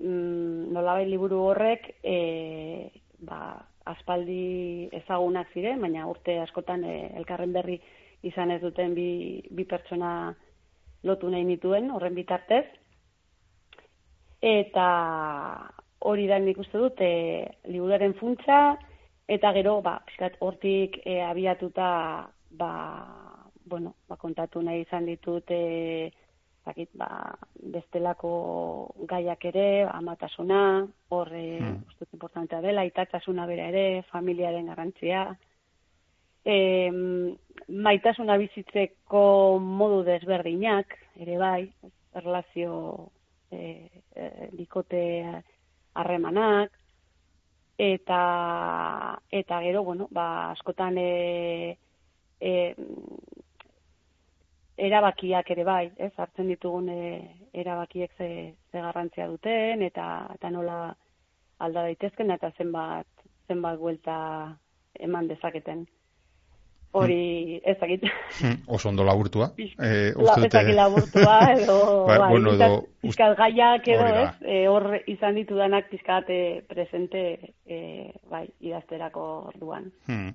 [0.03, 2.91] mm, nolabait liburu horrek e,
[3.23, 3.59] ba,
[3.93, 7.79] aspaldi ezagunak ziren, baina urte askotan e, elkarren berri
[8.27, 10.35] izan ez duten bi, bi pertsona
[11.07, 12.65] lotu nahi nituen, horren bitartez.
[14.43, 14.89] Eta
[16.07, 18.77] hori da nik uste dut, e, liburuaren funtsa,
[19.29, 21.89] eta gero, ba, piskat, hortik e, abiatuta,
[22.59, 22.73] ba,
[23.67, 26.11] bueno, ba, kontatu nahi izan ditut, e,
[26.69, 27.09] zakit, ba,
[27.73, 28.31] bestelako
[29.09, 30.63] gaiak ere, amatasuna,
[31.15, 31.83] horre, hmm.
[31.89, 35.25] ustut importantea dela, itatasuna bera ere, familiaren garrantzia,
[36.45, 36.59] e,
[37.69, 39.23] maitasuna bizitzeko
[39.61, 41.63] modu desberdinak, ere bai,
[42.19, 42.75] erlazio
[43.51, 43.63] e,
[44.15, 45.03] e, bikote
[45.99, 46.73] harremanak,
[47.79, 48.23] eta,
[49.31, 51.77] eta gero, bueno, ba, askotan e,
[52.41, 52.75] e,
[54.79, 57.03] erabakiak ere bai, ez, hartzen ditugun e,
[57.59, 58.31] erabakiek ze,
[58.71, 60.79] ze garrantzia duten, eta, eta nola
[61.59, 63.09] alda daitezken, eta zenbat,
[63.51, 64.19] zenbat buelta
[64.99, 65.87] eman dezaketen.
[66.99, 68.07] Hori, ez dakit.
[68.39, 69.51] Hmm, oso ondo laburtua.
[69.59, 71.77] Eh, La, ez dakit laburtua, edo,
[72.09, 76.31] ba, bai, bueno, edo, pizkat gaiak edo, ez, e, hor izan ditudanak pizkat
[76.71, 77.83] presente, e,
[78.31, 79.93] bai, idazterako orduan.
[80.07, 80.33] Hmm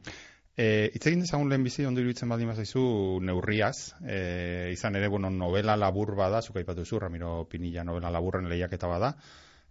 [0.56, 2.84] E, itz egin dezagun lehen bizi ondo iruditzen baldin bazaizu
[3.26, 8.46] neurriaz, e, izan ere, bueno, novela labur bada, zuka ipatu zu, Ramiro Pinilla novela laburren
[8.52, 9.16] lehiaketa bada,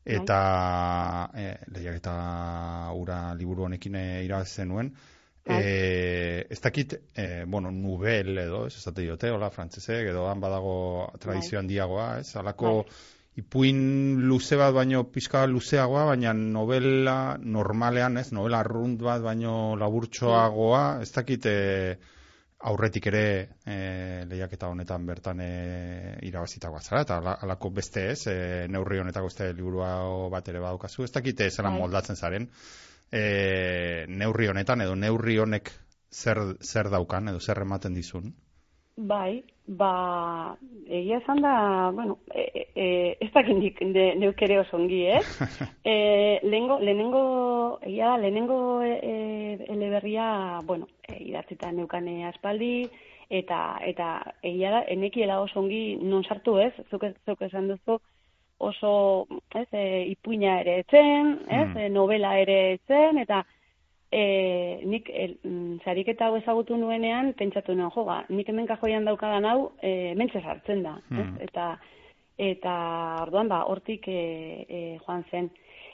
[0.02, 0.38] eta
[1.38, 2.14] e, lehiaketa
[2.98, 4.90] ura liburu honekin irabazi zenuen,
[5.46, 11.12] e, ez dakit, e, bueno, nubel edo, ez esate diote, hola, frantzesek, edo han badago
[11.22, 12.80] tradizio handiagoa, ez, alako
[13.40, 20.82] ipuin luze bat baino pizka luzeagoa, baina novela normalean, ez, novela arrunt bat baino laburtxoagoa,
[21.04, 21.56] ez dakit e,
[22.68, 23.24] aurretik ere
[23.64, 23.76] e,
[24.28, 25.50] lehiaketa honetan bertan e,
[26.28, 28.36] irabazitagoa zara, eta alako beste ez, e,
[28.68, 29.94] neurri honetako beste liburua
[30.30, 31.80] bat ere badukazu, ez dakit zelan bai.
[31.80, 32.50] moldatzen zaren,
[33.10, 33.24] e,
[34.08, 35.72] neurri honetan, edo neurri honek
[36.12, 38.34] zer, zer daukan, edo zer ematen dizun?
[38.96, 43.80] Bai, ba, egia esan da, bueno, e, e, ez dakit nik
[44.20, 45.20] neuk ere oso ongi, eh?
[45.84, 45.94] e,
[46.42, 47.22] lehenengo, lehenengo,
[47.80, 52.84] egia da, lehenengo e, e, eleberria, bueno, e, idatzita neukane aspaldi,
[53.30, 54.10] eta, eta
[54.42, 56.74] egia da, enekiela oso ongi non sartu, ez?
[56.90, 57.96] Zuk, zuk esan duzu,
[58.58, 58.92] oso,
[59.56, 61.68] ez, e, ipuina ere etzen, ez?
[61.70, 61.88] Mm.
[61.96, 63.40] Novela ere etzen, eta,
[64.12, 69.08] e, nik el, mm, sariketa hau ezagutu nuenean, pentsatu nuen, jo, ba, nik hemen kajoian
[69.08, 70.98] daukadan hau, e, mentxe sartzen da.
[71.08, 71.38] Hmm.
[71.40, 71.68] Eta,
[72.36, 72.74] eta
[73.24, 74.22] orduan, ba, hortik e,
[74.68, 75.48] e, joan zen.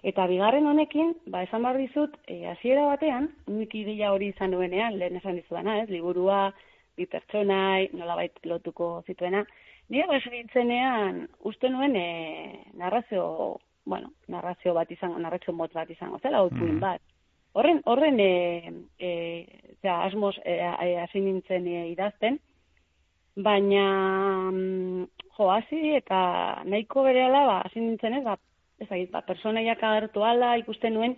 [0.06, 4.98] Eta bigarren honekin, ba, esan behar dizut, e, hasiera batean, nik ideia hori izan nuenean,
[4.98, 6.48] lehen esan dizudana, ez, liburua,
[6.98, 9.44] bi pertsonai, nolabait lotuko zituena,
[9.94, 12.08] nire ba, nintzenean, uste nuen e,
[12.74, 16.80] narrazio, bueno, narrazio bat izango, narrazio mot bat izango, zela, mm.
[16.82, 17.02] bat,
[17.58, 19.10] Horren, horren e, e,
[19.82, 20.60] ja, asmoz e,
[21.02, 22.38] hasi nintzen e, idazten,
[23.34, 23.86] baina
[24.52, 26.20] mm, jo, hasi eta
[26.66, 28.36] nahiko berehala ba, hasi nintzen ez, ba,
[28.78, 31.16] ez ba, personaiak agertu ala ikusten nuen,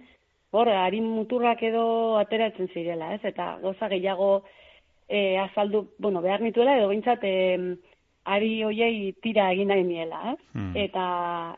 [0.57, 1.85] hor, harin muturrak edo
[2.23, 4.31] ateratzen zirela, ez, eta goza gehiago
[5.09, 7.77] e, azaldu, bueno, behar nituela, edo bintzat, e,
[8.31, 10.41] ari hoiei tira egin nahi niela, ez?
[10.55, 10.73] Hmm.
[10.87, 11.05] Eta,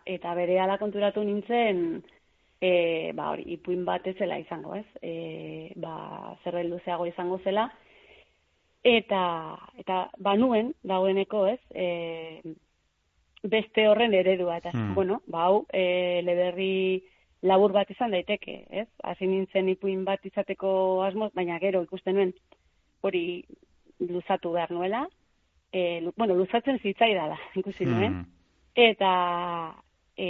[0.07, 2.03] eta bere ala konturatu nintzen,
[2.63, 4.87] e, ba, hori, ipuin bat ez zela izango, ez?
[5.03, 7.67] E, ba, zerbait luzeago izango zela.
[8.87, 9.23] Eta,
[9.83, 11.59] eta banuen, dagoeneko, ez?
[11.75, 11.87] E,
[13.43, 14.95] beste horren eredua, eta, hmm.
[14.95, 17.03] bueno, ba, hau, e, leberri
[17.43, 18.87] labur bat izan daiteke, ez?
[19.03, 22.35] Hasi nintzen ipuin bat izateko asmoz, baina gero ikusten nuen
[23.03, 23.43] hori
[24.07, 25.09] luzatu behar nuela,
[25.75, 28.27] e, bueno, luzatzen zitzai dala, ikusi nuen, hmm.
[28.87, 29.13] eta,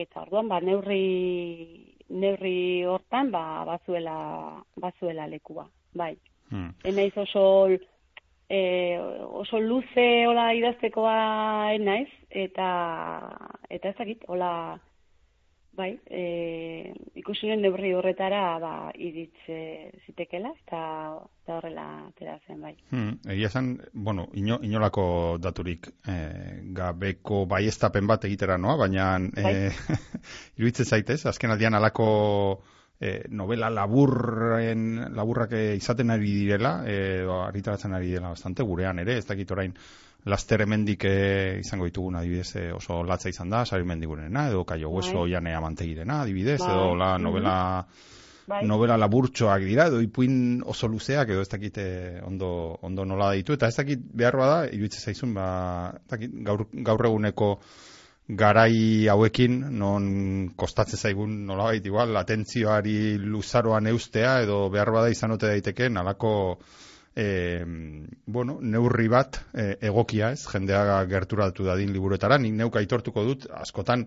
[0.01, 4.17] eta orduan, ba, neurri neurri hortan ba bazuela
[4.77, 6.15] bazuela lekua bai
[6.51, 6.71] hmm.
[6.85, 7.45] enaiz oso
[8.49, 8.61] e,
[9.43, 11.19] oso luze hola idaztekoa
[11.79, 12.69] enaiz eta
[13.71, 14.53] eta ez dakit hola
[15.77, 19.59] bai e, ikusiren neurri horretara ba iritze
[20.07, 20.83] zitekela eta
[21.43, 23.15] eta horrela ateratzen bai hmm.
[23.35, 26.17] egia zen bueno ino, inolako daturik e,
[26.77, 29.55] gabeko baiestapen bat egitera noa baina bai.
[29.55, 29.73] e,
[30.59, 32.09] iruditzen zaitez azken aldian alako
[33.01, 39.27] e, novela laburren laburrak izaten ari direla e, aritaratzen ari dela bastante gurean ere ez
[39.27, 39.75] dakit orain
[40.25, 44.91] laster hemendik e, izango ditugun adibidez e, oso latza izan da sari mendigunena edo kaio
[44.91, 45.31] hueso bai.
[45.33, 46.71] janea mantegirena adibidez bai.
[46.71, 47.55] edo la novela
[48.47, 48.65] bai.
[48.67, 51.79] novela laburtxoak dira edo ipuin oso luzeak edo ez dakit
[52.27, 55.49] ondo, ondo nola ditu eta ez dakit behar bada iruditzen zaizun ba,
[56.11, 57.57] dakit, gaur, gaur eguneko
[58.29, 65.51] garai hauekin non kostatzen zaigun nolabait igual atentzioari luzaroan eustea edo behar bada izan ote
[65.51, 66.59] daiteke nalako
[67.17, 67.65] e,
[68.27, 74.07] bueno, neurri bat e, egokia ez jendea gerturatu dadin liburuetara nik neuka aitortuko dut askotan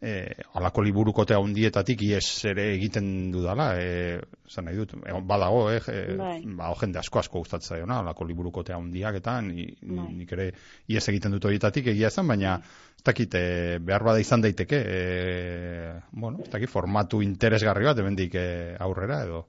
[0.00, 5.80] e, alako liburukote handietatik ies ere egiten dudala, e, zan nahi dut, e, badago, eh,
[5.90, 6.38] e, bai.
[6.58, 10.08] ba, jende asko asko gustatzen zaiona, alako liburukote handiak eta ni, bai.
[10.20, 10.52] nik ere
[10.86, 12.58] ies egiten dut horietatik egia zen, baina
[12.98, 18.34] ez dakit, e, behar bada izan daiteke, e, bueno, ez dakit, formatu interesgarri bat, emendik
[18.38, 19.46] e, aurrera edo.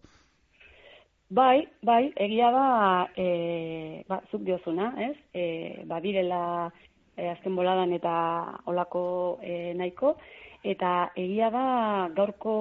[1.29, 5.15] Bai, bai, egia da, e, ba, zuk diozuna, ez?
[5.31, 5.43] E,
[5.85, 6.39] ba, direla
[7.15, 8.13] e, azken boladan eta
[8.65, 9.03] olako
[9.45, 10.15] e, nahiko,
[10.65, 11.65] eta egia da
[12.17, 12.55] gaurko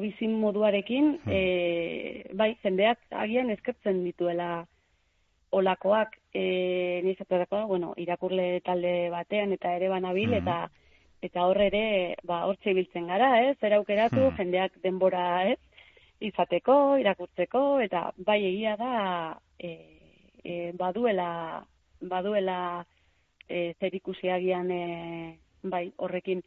[0.00, 1.36] bizin moduarekin, hmm.
[1.36, 4.64] e, bai, jendeak agian eskertzen dituela
[5.52, 10.40] olakoak, e, nizatzerako, bueno, irakurle talde batean eta ere banabil, hmm.
[10.40, 11.86] eta eta horre ere,
[12.24, 14.36] ba, hortxe biltzen gara, ez, zer aukeratu, hmm.
[14.40, 15.60] jendeak denbora, ez,
[16.20, 18.92] izateko, irakurtzeko, eta bai egia da,
[19.58, 19.70] e,
[20.42, 21.64] e, baduela,
[22.00, 22.84] baduela,
[23.48, 24.84] e, zer ikusiagian e,
[25.62, 26.42] bai, horrekin.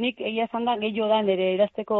[0.00, 1.98] Nik egia esan da, gehiago da nire idazteko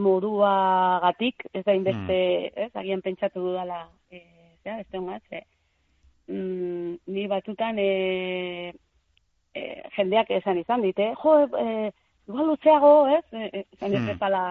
[0.00, 2.66] modua gatik, ez da inbeste, mm.
[2.66, 4.22] ez, agian pentsatu dudala e,
[4.64, 5.42] ja, ez tonga, ze,
[6.30, 8.72] mm, ni batutan e,
[9.54, 9.64] e,
[9.96, 11.90] jendeak esan izan dite, jo, e,
[12.28, 14.44] igual luzeago, ez, e, e, zan ez bezala,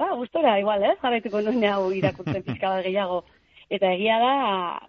[0.00, 3.20] ba, gustora, igual, ez, jarraituko nuen hau irakurtzen pixka bat gehiago.
[3.70, 4.30] Eta egia da,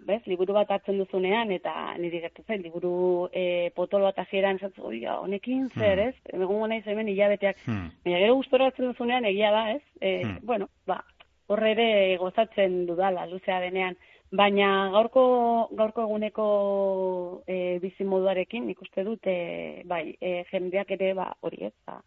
[0.08, 1.70] bez, liburu bat hartzen duzunean, eta
[2.02, 6.08] niri gertu zait, liburu e, potolo bat hasieran esatzu, oi, honekin zer, Hmm.
[6.08, 6.16] ez?
[6.34, 7.60] Egun naiz hemen hilabeteak.
[7.66, 7.92] Hmm.
[8.04, 9.82] Baina gero gustora hartzen duzunean, egia da, ez?
[10.00, 10.38] E, Hmm.
[10.42, 10.98] Bueno, ba,
[11.46, 13.94] horre ere gozatzen dudala, luzea denean.
[14.32, 21.34] Baina gaurko, gaurko eguneko e, bizimoduarekin nik uste dut, e, bai, e, jendeak ere, ba,
[21.40, 22.00] hori ez, ba,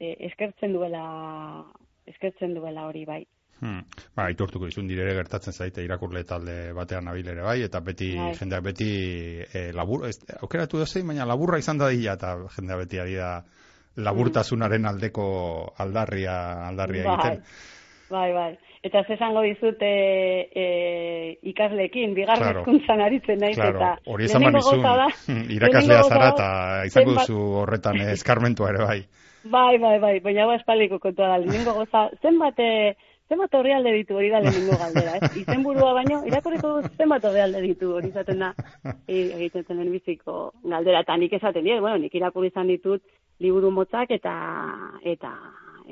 [0.00, 1.64] e, eskertzen duela,
[2.06, 3.24] eskertzen duela hori, bai.
[3.60, 3.82] Hmm.
[4.16, 8.30] Ba, aitortuko izun direre gertatzen zaite irakurle talde batean nabil ere bai, eta beti, Bai.
[8.38, 8.88] jendeak beti
[9.44, 13.18] e, labur, ez, aukeratu da zein, baina laburra izan da dila, eta jendeak beti ari
[13.20, 13.34] da
[14.00, 15.26] laburtasunaren aldeko
[15.84, 16.38] aldarria,
[16.70, 17.44] aldarria bai, egiten.
[18.10, 18.50] bai, bai.
[18.82, 20.66] Eta ze esango dizut e, e,
[21.52, 22.62] ikasleekin, bigarren Claro.
[22.62, 26.46] hezkuntzan aritzen naiz, Claro, eta hori esan behar lehenengo nizun, gauza da, irakaslea zara eta
[26.88, 29.02] izango duzu horretan eh, eskarmentua ere bai.
[29.44, 32.96] Bai, bai, bai, baina hau espaldiko kontua da, lehenengo goza, zenbat, e,
[33.30, 35.30] zenbat horrialde ditu hori da lehenengo galdera, ez?
[35.42, 38.50] Izenburua baino, irakurriko dut zenbat horrialde ditu hori izaten da,
[39.06, 43.02] e, egiten zen biziko galdera, eta nik esaten dira, bueno, nik irakurri izan ditut
[43.40, 44.34] liburu motzak eta,
[45.14, 45.32] eta,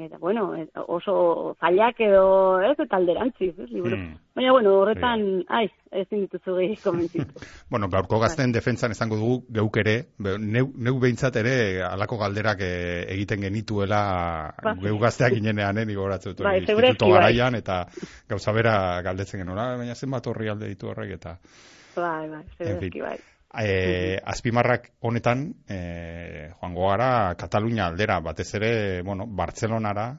[0.07, 0.53] eta, bueno,
[0.87, 3.97] oso zailak edo, ez, eta alderantziz, ez, liburu.
[3.97, 4.17] Hmm.
[4.39, 7.43] Baina, bueno, horretan, ai, ezin dituzu gehi komentzitu.
[7.73, 13.05] Bueno, gaurko gazten defentsan esango dugu geuk ere, neu, neu behintzat ere alako galderak eh,
[13.15, 14.03] egiten genituela
[14.63, 14.75] Ba.
[14.81, 17.15] geu gazteak ginenean, eh, nigo horatzen dut, Bai, instituto bai.
[17.19, 17.83] garaian, eta
[18.29, 21.37] gauza bera galdetzen genuela, baina zenbat horri alde ditu horrek, eta
[21.97, 23.03] bai, bai, segurazki, fin.
[23.11, 23.19] bai.
[23.55, 30.11] E, azpimarrak honetan e, joango gara Katalunia aldera, batez ere, bueno, Bartzelonara,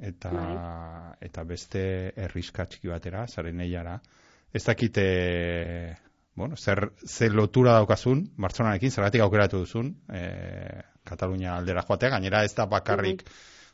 [0.00, 1.16] eta, Bai.
[1.26, 1.82] eta beste
[2.16, 3.98] herriska txiki batera, zaren eiara.
[4.52, 5.06] Ez dakite,
[6.34, 10.22] bueno, zer, zer lotura daukazun, Bartzelonarekin, zergatik aukeratu duzun, e,
[11.06, 13.26] Katalunia aldera joatea, gainera ez da bakarrik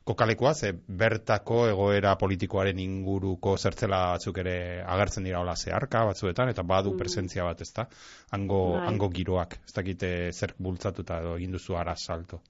[0.04, 6.62] kokalekua, ze bertako egoera politikoaren inguruko zertzela batzuk ere agertzen dira hola zeharka batzuetan, eta
[6.62, 6.98] badu Mhm.
[6.98, 7.88] presentzia bat, ezta?
[8.32, 8.86] Hango, Bai.
[8.88, 12.40] hango giroak, ez dakite zer bultzatuta edo egin duzu ara salto.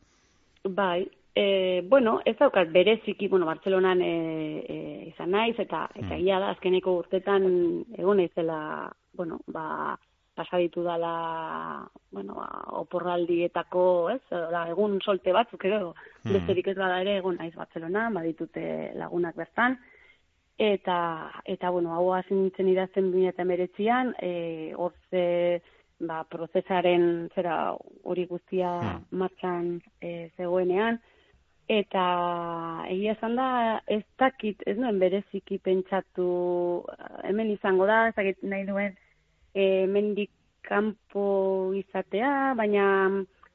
[0.64, 6.24] Bai, e, bueno, ez daukat bereziki, bueno, Bartzelonan e, e, izan naiz, eta, eta Mm.
[6.40, 9.98] da, azkeneko urtetan egon naizela, bueno, ba,
[10.34, 12.46] pasaditu dala, bueno, ba,
[12.80, 16.32] oporraldietako, ez, da, egun solte batzuk edo, Mm.
[16.32, 19.78] besterik ez bada ere egon naiz Bartzelonan, baditute lagunak bertan,
[20.58, 25.60] eta, eta bueno, hau hasi nintzen idazten 2019an, e, hor ze,
[26.00, 29.04] ba, prozesaren zera hori guztia Hmm.
[29.10, 31.00] martxan e, zegoenean,
[31.68, 36.84] eta egia esan da, ez dakit, ez nuen bereziki pentsatu,
[37.24, 38.96] hemen izango da, ez dakit nahi duen,
[39.54, 40.30] e, hemendik
[40.62, 42.86] kanpo izatea, baina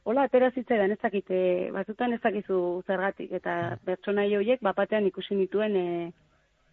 [0.08, 1.40] hola atera zitzaidan ez dakite,
[1.76, 5.88] batzutan ez dakizu zergatik, eta pertsonai horiek bapatean ikusi nituen e,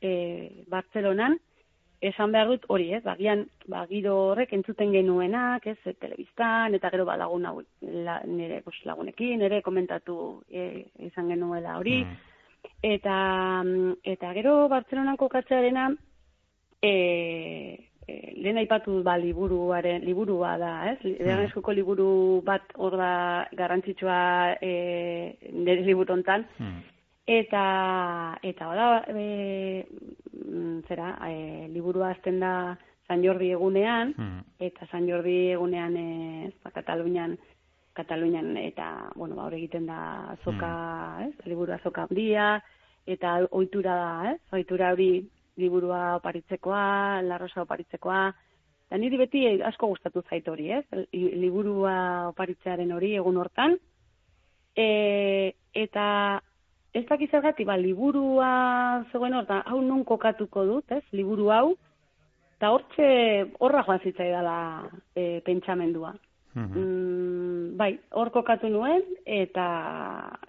[0.01, 0.13] e,
[0.71, 1.37] Bartzelonan,
[2.05, 7.07] esan behar dut hori, ez, bagian, ba, giro horrek entzuten genuenak, ez, telebistan, eta gero
[7.09, 10.19] ba, lagun hau, la, nire pues, lagunekin, ere komentatu
[10.51, 12.17] e, izan genuela hori, Mm.
[12.83, 13.17] eta
[13.63, 15.89] mm, eta gero Bartzelonan kokatzearena
[16.81, 16.93] e,
[18.09, 20.99] e, lehen aipatu ba liburuaren liburua da, ez?
[21.05, 21.45] Li- Hmm.
[21.47, 26.81] Eskuko liburu bat hor da garrantzitsua e, nire liburu hontan Mm.
[27.27, 29.87] eta eta bada e,
[30.33, 32.77] mm, zera e, liburua hasten da
[33.09, 34.41] San Jordi egunean Mm.
[34.61, 37.39] eta San Jordi egunean ez ba, Katalunian
[37.95, 40.71] Katalunian eta bueno ba hor egiten da azoka,
[41.29, 41.35] ez?
[41.47, 42.63] Liburua azoka handia
[43.07, 44.41] eta ohitura da, ez?
[44.53, 48.33] Ohitura hori liburua oparitzekoa, larrosa oparitzekoa.
[48.89, 50.85] Eta niri beti asko gustatu zait hori, ez?
[51.13, 53.79] Li- Liburua oparitzearen hori egun hortan.
[54.77, 56.41] E, eta
[56.95, 61.03] ez dakiz zergatik, ba, liburua zegoen hortan, hau nun kokatuko dut, ez?
[61.13, 61.75] Liburu hau.
[62.57, 63.07] Eta hortxe,
[63.59, 64.57] horra joan zitzaidala
[65.15, 66.15] e, pentsamendua.
[66.55, 66.79] Mhm.
[66.79, 69.65] Mm, bai, hor kokatu nuen eta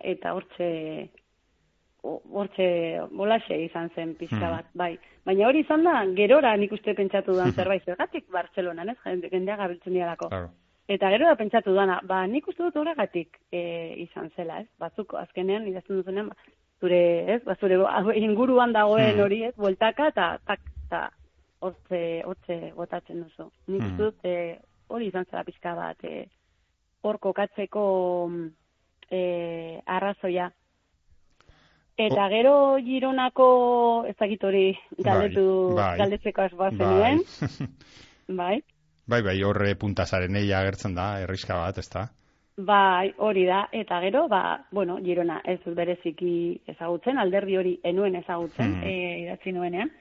[0.05, 1.24] eta hortxe ho-
[2.31, 2.67] hortxe
[3.11, 4.51] bolaxe izan zen pixka Mhm.
[4.55, 4.97] bat, bai.
[5.25, 9.55] Baina hori izan da, gerora nik uste pentsatu dudan zerbait, zergatik Bartzelonan, ez, jende- jendea
[9.55, 10.29] gabiltzen dialako.
[10.29, 10.49] Claro.
[10.87, 14.67] Eta gero da pentsatu dana, ba, nik uste dut horregatik e, izan zela, ez?
[14.77, 16.35] Batzuk azkenean idazten duzunean, ba,
[16.79, 16.99] zure,
[17.35, 17.41] ez?
[17.43, 17.75] Ba, zure
[18.27, 19.21] inguruan dagoen Hmm.
[19.23, 19.55] hori, ez?
[19.57, 21.09] Bueltaka eta tak eta
[21.61, 23.49] hortze hortze botatzen duzu.
[23.67, 23.87] Nik Hmm.
[23.91, 26.27] uste dut e, hori izan zela pixka bat e,
[27.01, 28.51] hor kokatzeko mm,
[29.09, 30.51] e, arrazoia.
[31.97, 34.65] Eta gero Gironako ez dakit hori
[34.99, 35.97] galdetu bai.
[35.97, 36.77] galdetzeko asmoa Bai.
[36.77, 37.21] zenuen.
[38.41, 38.57] bai.
[39.07, 42.07] Bai, bai, horre puntasaren eia agertzen da, erriska bat, ez da?
[42.57, 48.15] Bai, hori da, eta gero, ba, bueno, Girona ez dut bereziki ezagutzen, alderdi hori enuen
[48.15, 48.83] ezagutzen, Mhm.
[48.83, 49.91] e, idatzi nuenean.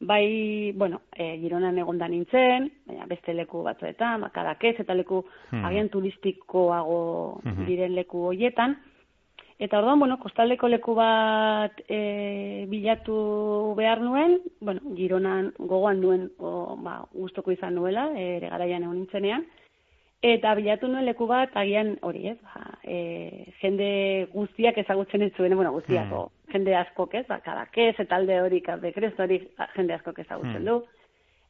[0.00, 5.64] Bai, bueno, e, Gironan egonda nintzen, baina beste leku batzuetan, bakadakez, eta leku Mhm.
[5.64, 7.66] agian turistikoago Mhm.
[7.66, 8.76] diren leku hoietan.
[9.60, 16.78] Eta orduan, bueno, kostaldeko leku bat e, bilatu behar nuen, bueno, Gironan gogoan nuen, o,
[16.80, 19.44] ba, gustoko izan nuela, ere garaian egon nintzenean,
[20.20, 22.96] Eta bilatu nuen leku bat, agian hori ez, ba, e,
[23.62, 23.86] jende
[24.34, 29.20] guztiak ezagutzen ez zuen, bueno, guztiako, jende askok ez, ba, kadakez, eta alde hori, kadekrezt
[29.24, 30.66] hori, ba, jende askok ezagutzen Hmm.
[30.66, 30.82] du.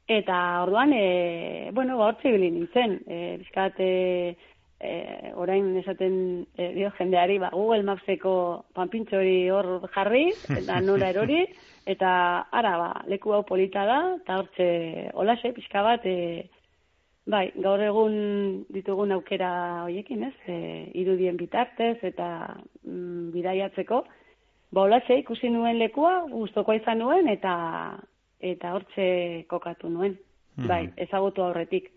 [0.06, 4.36] Eta orduan, e, bueno, ba, hortze ibili nintzen, e, bizkat, e,
[4.80, 8.32] e, orain esaten e, dio jendeari, ba, Google Mapseko
[8.74, 11.44] panpintxo hori hor jarri, eta nora erori,
[11.86, 12.12] eta
[12.50, 14.70] ara, ba, leku hau polita da, eta hortze,
[15.14, 16.48] holaxe, pixka bat, e,
[17.30, 18.14] Bai, gaur egun
[18.72, 19.50] ditugun aukera
[19.84, 20.34] hoiekin, ez?
[20.50, 20.56] E,
[20.98, 24.00] irudien bitartez eta mm, bidaiatzeko.
[24.72, 27.52] Ba, holatxe, ikusi nuen lekua, gustokoa izan nuen eta
[28.40, 29.06] eta hortxe
[29.52, 30.16] kokatu nuen.
[30.56, 30.68] Mhm.
[30.68, 31.90] Bai, ezagutu aurretik.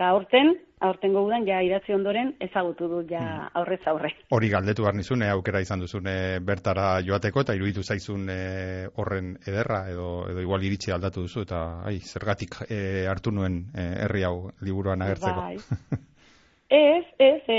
[0.00, 4.08] Eta aurten, aurten udan ja idatzi ondoren ezagutu dut ja aurrez aurre.
[4.32, 8.88] Hori galdetu behar nizun, eh, aukera izan duzun eh, bertara joateko, eta iruditu zaizun eh,
[8.96, 14.24] horren ederra, edo, edo igual iritsi aldatu duzu, eta ai, zergatik eh, hartu nuen herri
[14.24, 15.44] hau liburuan agertzeko.
[15.50, 16.00] Bai.
[16.70, 17.56] Ez, ez, e,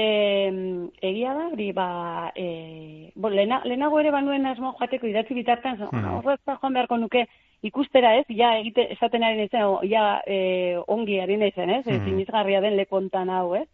[1.04, 5.90] egia da, hori, ba, e, bo, lehena, lehenago ere banuen asmo joateko idatzi bitartan, zo,
[5.92, 6.14] Mhm.
[6.16, 7.26] horrez da joan beharko nuke
[7.62, 12.06] ikustera ez, ja egite, esaten ari naizen, o, ja e, ongi ari naizen ez, mm
[12.06, 13.68] sinisgarria den lekontan hau ez,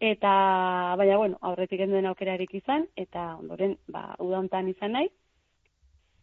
[0.00, 5.08] eta, baina, bueno, aurretik enduen aukerarik izan, eta ondoren, ba, udontan izan nahi,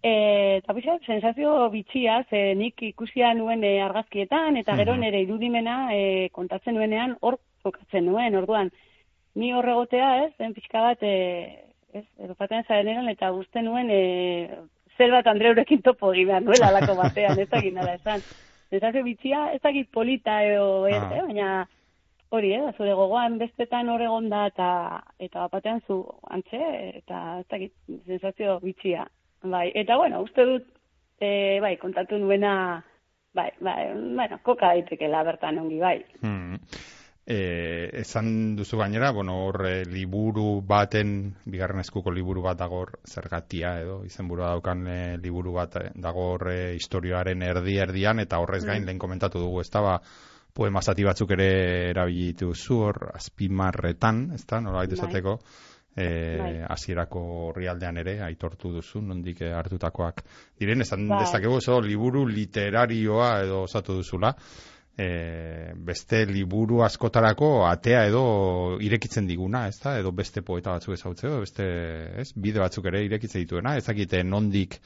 [0.04, 5.00] E, eta pixat, sensazio bitxia, ze nik ikusia nuen e, argazkietan, eta gero Mhm.
[5.02, 8.72] nire irudimena e, kontatzen nuenean hor kokatzen nuen, orduan,
[9.36, 14.50] ni horregotea, ez, zen pixka bat, e, ez, edo patean zarenean, eta guzti nuen, e,
[14.98, 18.24] zer bat Andreurekin topo egin behar nuela alako batean, ez dakit nala esan.
[18.72, 21.16] Sensazio bitxia, ez dakit polita edo, ez, Ah.
[21.18, 21.68] eh, baina
[22.32, 26.62] hori, eh, zure gogoan bestetan hor egon da, eta, eta batean zu antxe,
[27.02, 27.74] eta ez dakit,
[28.06, 29.08] sensazio bitxia.
[29.44, 30.64] Bai, eta bueno, uste dut,
[31.20, 32.84] e, bai, kontatu nuena,
[33.34, 35.98] bai, bai, bueno, koka daitekela bertan ongi, bai.
[36.22, 36.56] Hmm.
[37.24, 43.76] E, esan duzu gainera, bueno, hor eh, liburu baten, bigarren eskuko liburu bat dago zergatia
[43.84, 48.86] edo, izenburua daukan eh, liburu bat dago hor eh, historioaren erdi-erdian, eta horrez gain Mm.
[48.90, 50.00] lehen komentatu dugu, ez da, ba,
[50.52, 54.98] poema zati batzuk ere erabilitu zu hor, azpimarretan, ez da, nolabait Bai.
[54.98, 55.38] esateko,
[55.96, 56.66] eh, Bai.
[56.74, 60.24] hasierako orrialdean ere aitortu duzu, nondik hartutakoak
[60.60, 61.20] diren, esan Bai.
[61.22, 64.36] dezakegu oso liburu literarioa edo osatu duzula,
[65.02, 68.24] e, beste liburu askotarako atea edo
[68.84, 69.96] irekitzen diguna, ez da?
[70.02, 71.68] Edo beste poeta batzuk ezagutzeko, beste,
[72.22, 72.30] ez?
[72.36, 74.78] Bide batzuk ere irekitzen dituena, ez dakite nondik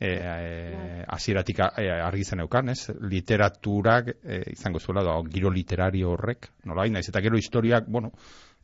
[0.00, 2.80] e, e, hasieratik e, argi zen eukan, ez?
[3.12, 8.14] Literaturak e, izango zuela, da, giro literario horrek, nola naiz eta gero historiak, bueno,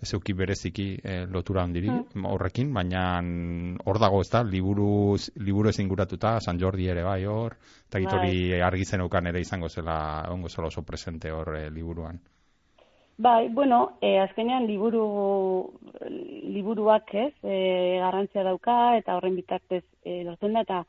[0.03, 1.91] ez euki bereziki e, lotura handiri
[2.29, 3.03] horrekin, baina
[3.85, 7.57] hor dago, ez da, liburu, liburu ez inguratuta, San Jordi ere bai hor,
[7.89, 8.19] eta git Bai.
[8.19, 9.99] hori argi zen eukan ere izango zela,
[10.31, 12.21] ongo zela oso presente hor e, liburuan.
[13.19, 15.07] Bai, bueno, e, azkenean liburu,
[16.53, 20.83] liburuak ez, e, garrantzia dauka, eta horren bitartez e, lortzen da, eta,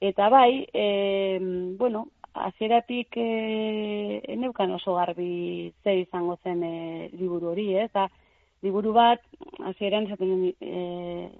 [0.00, 1.38] eta bai, e,
[1.78, 8.08] bueno, hasieratik e, eneukan oso garbi ze izango zen e, liburu hori, ez, eta
[8.62, 9.20] liburu bat,
[9.64, 11.30] hasieran esaten duen, e,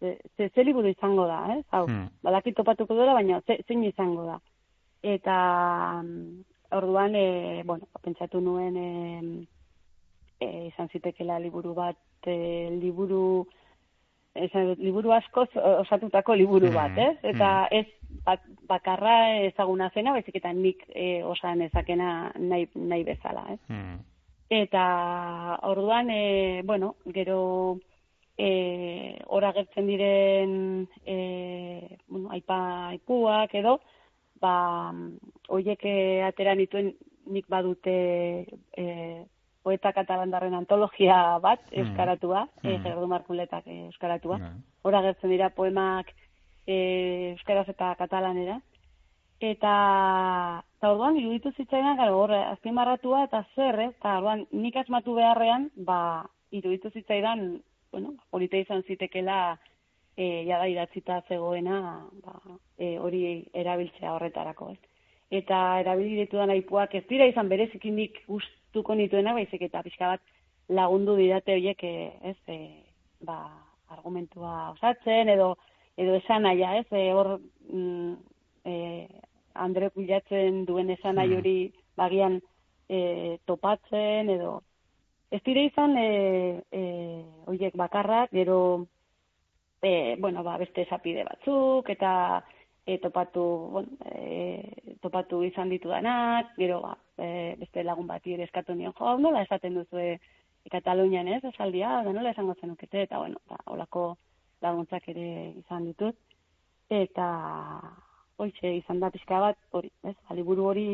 [0.00, 2.08] ze, ze, ze liburu izango da, ez, hau, Hmm.
[2.22, 4.40] badakit topatuko dela, baina ze, zein izango da.
[5.02, 9.46] Eta mm, orduan, e, bueno, pentsatu nuen e,
[10.40, 11.96] e, izan zitekela liburu bat,
[12.26, 13.46] e, liburu
[14.34, 17.16] esan dut, liburu askoz osatutako liburu Mm, bat, ez?
[17.34, 17.84] Eta ez
[18.24, 23.58] bat, bakarra ezaguna zena, baizik eta nik e, osan ezakena nahi, nahi bezala, ez?
[23.68, 23.98] Hmm.
[24.52, 27.78] Eta orduan, e, bueno, gero
[28.36, 33.78] e, ora gertzen diren e, bueno, aipa aipuak edo,
[34.42, 34.92] ba,
[35.48, 35.94] hoiek e,
[36.26, 36.92] atera nituen
[37.32, 37.94] nik badute
[38.76, 38.84] e,
[39.62, 41.78] poeta katalandarren antologia bat, Mm.
[41.86, 42.82] euskaratua, e, Mm.
[42.82, 44.38] Gerardo Markuletak e, euskaratua.
[44.38, 44.52] Ja.
[44.82, 46.12] Hora gertzen dira poemak
[46.66, 48.60] e, euskaraz eta katalanera.
[49.40, 53.92] Eta, eta orduan, iruditu zitzaidan, gara, hor, azpimarratua eta zer, ez?
[53.94, 57.60] Eta orduan, nik asmatu beharrean, ba, iruditu zitzaidan,
[57.94, 59.58] bueno, polita izan zitekela,
[60.16, 61.78] e, jada idatzita zegoena,
[62.24, 62.40] ba,
[62.78, 63.22] e, hori
[63.54, 64.80] erabiltzea horretarako, ez?
[65.32, 70.22] eta erabili ditudan aipuak ez dira izan berezikinik gustuko nituena, baizik eta pixka bat
[70.68, 72.58] lagundu didate horiek eh, ez, e,
[73.24, 73.38] ba,
[73.94, 75.54] argumentua osatzen, edo
[75.96, 77.38] edo esan naia, ez, e, hor
[77.70, 78.12] mm,
[78.66, 78.74] e,
[79.54, 81.38] Andre bilatzen duen esan nahi Hmm.
[81.38, 82.40] hori bagian
[82.88, 84.62] e, topatzen, edo
[85.32, 86.82] ez dire izan e, e,
[87.46, 88.86] horiek bakarrak, gero
[89.80, 92.42] e, bueno, ba, beste esapide batzuk, eta
[92.86, 98.76] e, topatu, bueno, e, topatu izan ditudanak, gero ba, e, beste lagun bati ere eskatu
[98.76, 100.12] nion, jo, nola esaten duzu e,
[100.70, 104.16] Katalunian ez, esaldia, da nola esango zenukete, eta bueno, ba, olako
[104.62, 105.26] laguntzak ere
[105.58, 106.16] izan ditut,
[106.92, 107.26] eta
[108.42, 110.86] hoize izan da pixka bat, hori, ez, ba, liburu hori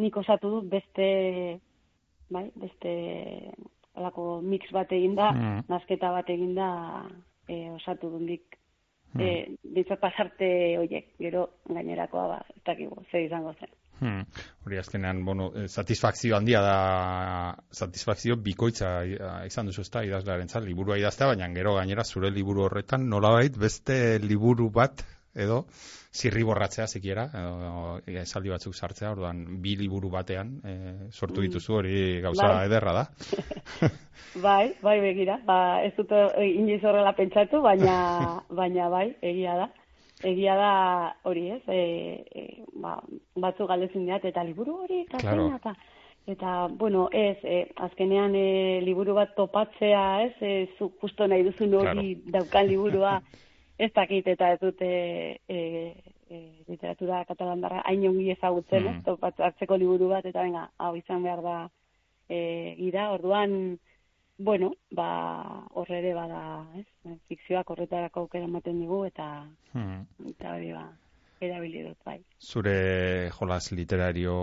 [0.00, 1.08] nik osatu dut beste,
[2.30, 2.92] bai, beste
[3.98, 5.64] olako mix bat eginda, Mm.
[5.68, 6.68] nasketa bat eginda
[7.48, 8.56] e, osatu dut nik
[9.14, 9.20] Mm.
[9.20, 13.72] e, bintzat pasarte hoiek, gero gainerakoa ba, ez dakigu, ze izango zen.
[14.00, 14.22] Hmm.
[14.64, 20.96] Hori azkenean, bueno, eh, satisfakzio handia da, satisfakzio bikoitza eh, izan duzu ezta idazlearen liburua
[20.96, 25.64] idaztea, baina gero gainera zure liburu horretan nolabait beste liburu bat edo
[26.12, 31.44] zirriborratzea zikiera, edo eh, esaldi batzuk sartzea, orduan bi liburu batean eh, sortu Mm.
[31.48, 32.66] dituzu hori gauza Bai.
[32.66, 33.04] ederra da.
[34.42, 37.94] Bai, bai begira, ba, ez dut eh, inoiz horrela pentsatu, baina,
[38.60, 39.68] baina bai, egia da.
[40.22, 40.72] Egia da
[41.24, 41.80] hori ez, e,
[42.36, 42.42] e,
[42.76, 42.98] ba,
[43.40, 45.46] batzu galdezin diat, eta liburu hori, eta Claro.
[45.56, 45.72] eta,
[46.28, 51.72] eta, bueno, ez, e, azkenean e, liburu bat topatzea, ez, e, zu justo nahi duzun
[51.74, 53.14] hori daukan liburua,
[53.80, 54.88] ez dakit, eta ez dute
[55.48, 55.58] e,
[56.30, 58.96] e, literatura katalandarra hain ongi ezagutzen, Mm.
[58.98, 61.58] ez, topat, hartzeko liburu bat, eta venga, hau izan behar da
[62.28, 63.78] e, gira, orduan,
[64.38, 65.08] bueno, ba,
[65.74, 66.42] horre ere bada,
[66.78, 66.86] ez?
[67.28, 70.04] Fikzioak horretarako aukera ematen digu eta Hmm.
[70.28, 70.86] eta hori ba,
[71.40, 72.18] erabili dut bai.
[72.40, 74.34] Zure jolas literario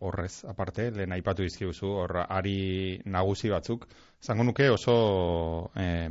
[0.00, 3.86] horrez aparte, lehen aipatu dizkiguzu, hor ari nagusi batzuk,
[4.22, 6.08] zango nuke oso, eh,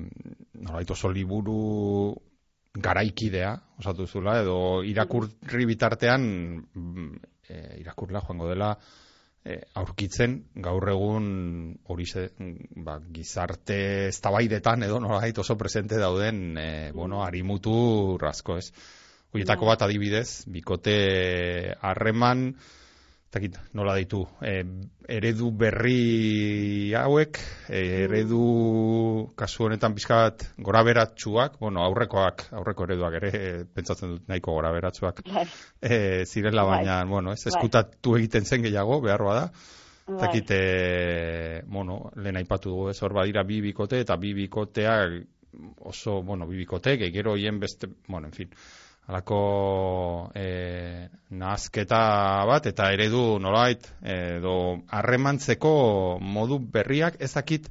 [0.53, 2.16] nolait oso liburu
[2.76, 6.24] garaikidea, osatu zula, edo irakurri bitartean,
[6.74, 7.10] mm,
[7.50, 8.72] eh, irakurla joango dela,
[9.46, 11.28] eh, aurkitzen gaur egun
[11.88, 12.06] hori
[12.84, 18.72] ba, gizarte eztabaidetan edo nolait oso presente dauden eh, bueno, arimutu asko ez.
[19.32, 22.56] Horietako bat adibidez, bikote harreman,
[23.36, 24.64] dakit nola ditu, e,
[25.12, 28.40] eredu berri hauek, e, eredu
[29.36, 34.56] kasu honetan pixka bat gora beratxuak, bueno, aurrekoak, aurreko ereduak ere, e, pentsatzen dut nahiko
[34.56, 35.44] gora beratxuak, Bai,
[35.82, 36.78] e, zirela Bai.
[36.80, 37.52] baina, bueno, ez, Bai.
[37.54, 40.22] eskutatu egiten zen gehiago, behar bada, ez bai.
[40.24, 45.20] dakit, e, bueno, lehen aipatu dugu, ez hor badira bi bikote, eta bi bikoteak
[45.92, 48.50] oso, bueno, bi bikote, gero hien beste, bueno, en fin,
[49.08, 54.56] alako e, nahazketa bat, eta eredu nolait, edo
[54.89, 55.76] harremantzeko
[56.22, 57.70] modu berriak, ez dakit,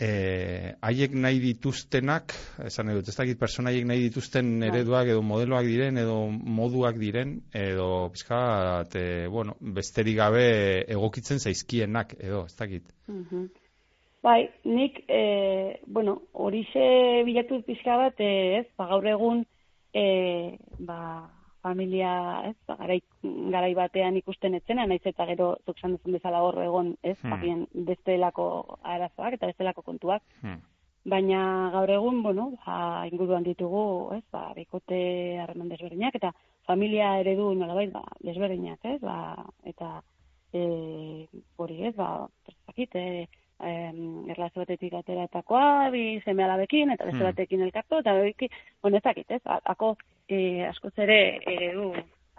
[0.00, 2.34] e, haiek nahi dituztenak,
[2.66, 4.70] esan nahi dut, ez dakit personaiek nahi dituzten Bai.
[4.70, 10.46] ereduak edo modeloak diren edo moduak diren edo pizkat, e, bueno, besterik gabe
[10.96, 12.88] egokitzen zaizkienak edo, ez dakit.
[13.08, 13.50] Mhm.
[14.24, 16.84] Bai, nik, e, bueno, horixe
[17.26, 19.44] bilatu pixka bat, e, ez, ba, gaur egun,
[19.94, 21.30] e, ba,
[21.62, 26.42] familia, ez, ba, garai, garai batean ikusten etzena, naiz eta gero zuk esan duzun bezala
[26.44, 27.40] hor egon, ez, Hmm.
[27.40, 27.84] hmm.
[27.88, 30.60] bestelako arazoak eta bestelako kontuak, Hmm.
[31.04, 36.32] baina gaur egun, bueno, ba, inguruan ditugu, ez, ba, bikote harreman desberdinak, eta
[36.66, 40.02] familia eredu nolabait, ba, desberdinak, ez, ba, eta
[40.52, 41.26] e,
[41.56, 43.28] hori ez, ba, ez dakit, e,
[43.60, 47.30] em, erlazio batetik ateratakoa, bi seme alabekin, eta beste Hmm.
[47.30, 48.34] batekin elkartu, eta hori,
[48.82, 49.96] bueno, ez dakit, ez, ako,
[50.28, 51.92] e, askoz ere eredu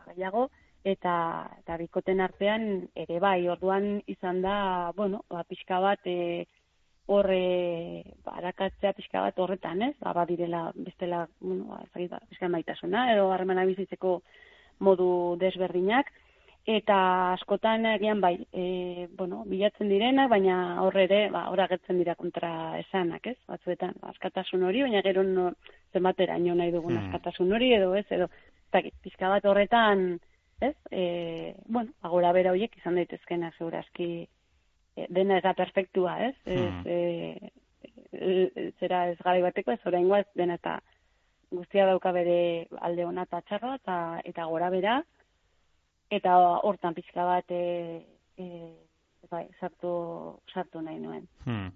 [0.08, 0.50] gehiago,
[0.84, 6.46] eta, eta bikoten artean ere bai, orduan izan da, bueno, ba, pixka bat, e,
[7.08, 9.96] hor e, barakatzea pixka bat horretan, ez?
[10.02, 14.22] Ba, badirela bestela, bueno, ba, ba, pixka maitasuna edo harremana bizitzeko
[14.80, 16.12] modu desberdinak
[16.66, 22.16] eta askotan agian bai, e, bueno, bilatzen direnak, baina horre ere, ba, hor agertzen dira
[22.18, 23.38] kontra esanak, ez?
[23.48, 25.52] Batzuetan, ba, askatasun hori, baina gero no,
[25.94, 27.06] zenbateraino nahi dugun Hmm.
[27.06, 30.20] askatasun hori edo ez, edo ez dakit, pixka bat horretan,
[30.60, 30.74] ez?
[30.92, 34.28] E, bueno, agora bera horiek izan daitezkena segurazki
[34.96, 36.36] e, dena ez da perfektua, ez?
[36.46, 36.84] Ez, Hmm.
[36.86, 37.52] e,
[38.12, 40.80] e, zera ez garai bateko, ez oraingoa ez dena eta
[41.52, 45.04] guztia dauka bere alde ona eta txarra eta eta gora bera
[46.16, 47.62] eta hortan pixka bat e,
[48.38, 48.50] e,
[49.32, 49.94] bai, sartu,
[50.54, 51.26] sartu nahi nuen.
[51.46, 51.72] Hmm.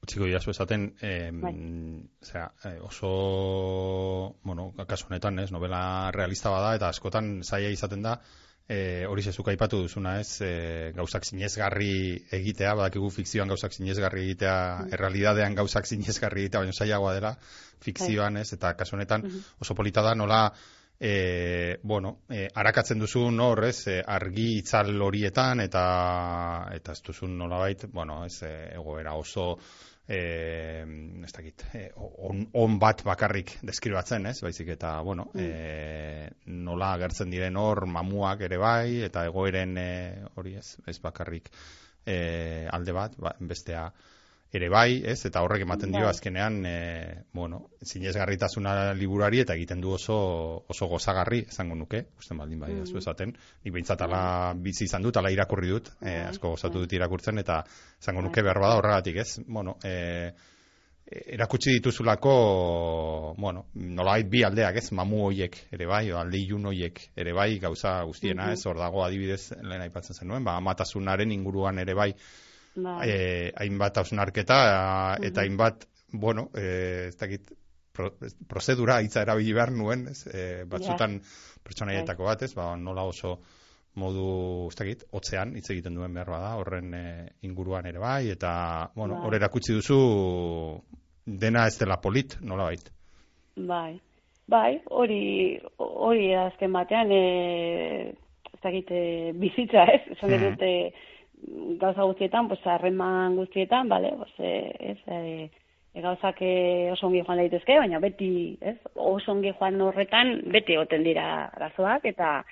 [0.00, 1.52] Utziko didazu esaten, eh, Bai.
[2.64, 8.14] eh, oso, bueno, kasu honetan, ez, novela realista bada, eta askotan zaila izaten da,
[8.66, 11.92] e, hori zezuk aipatu duzuna, ez, e, gauzak sinezgarri
[12.32, 14.94] egitea, badakigu fikzioan gauzak sinezgarri egitea, mm.
[14.96, 17.34] errealidadean gauzak sinezgarri egitea, baina saiagoa dela,
[17.84, 19.60] fikzioan, ez, eta kasu honetan mm-hmm.
[19.60, 20.46] oso polita da, nola,
[21.00, 25.84] e, bueno, e, arakatzen duzu hor, ez, e, argi itzal horietan, eta,
[26.76, 29.54] eta ez duzun nolabait, bueno, ez, e, egoera oso,
[30.10, 30.84] eh,
[31.24, 34.40] ez dakit, eh, on, on bat bakarrik deskribatzen, ez?
[34.42, 35.40] Baizik eta, bueno, mm.
[35.40, 41.48] eh, nola agertzen diren hor mamuak ere bai, eta egoeren eh, hori ez, ez bakarrik
[42.04, 43.86] eh, alde bat, ba, bestea,
[44.52, 45.18] ere bai, ez?
[45.28, 46.10] Eta horrek ematen dio bai.
[46.10, 46.74] azkenean, e,
[47.32, 50.16] bueno, sinesgarritasuna liburari eta egiten du oso
[50.68, 52.98] oso gozagarri, esango nuke, uste baldin bai, mm.
[52.98, 53.34] esaten.
[53.64, 54.22] Ni behintzat ala
[54.54, 57.62] bizi izan dut, ala irakurri dut, e, asko gozatu dut irakurtzen eta
[58.00, 59.38] esango nuke behar bada horregatik, ez?
[59.46, 60.32] Bueno, e,
[61.10, 64.90] erakutsi dituzulako, bueno, nolabait bi aldeak, ez?
[64.94, 68.58] Mamu hoiek ere bai, o alde ilun hoiek ere bai, gauza guztiena, mm-hmm.
[68.58, 68.66] ez?
[68.66, 72.12] Hor dago adibidez, lehen aipatzen zenuen, ba, amatasunaren inguruan ere bai,
[72.84, 73.08] Bai.
[73.08, 74.60] eh, hainbat hausnarketa
[75.22, 77.52] eta hainbat, bueno, eh, ez dakit,
[77.92, 78.10] pro,
[78.48, 81.58] prozedura hitza erabili behar nuen, ez, eh, batzutan ja.
[81.64, 83.38] pertsonaietako bat, ez, ba, nola oso
[84.00, 88.52] modu, ez dakit, otzean hitz egiten duen behar bada, horren eh, inguruan ere bai, eta,
[88.94, 89.26] bueno, bai.
[89.26, 90.00] hor erakutsi duzu
[91.26, 92.90] dena ez dela polit, nola bait.
[93.56, 94.00] Bai,
[94.50, 95.22] bai, hori,
[95.78, 98.14] hori azken batean, e,
[98.54, 100.72] ez dakit, e, bizitza, ez, esan mm dute,
[101.80, 105.50] gauza guztietan, pues harreman guztietan, vale, pues eh, es eh
[105.92, 108.76] e gauzak eh, oso ongi joan daitezke, baina beti, ez?
[108.94, 112.44] Oso ongi joan horretan beti egoten dira arazoak eta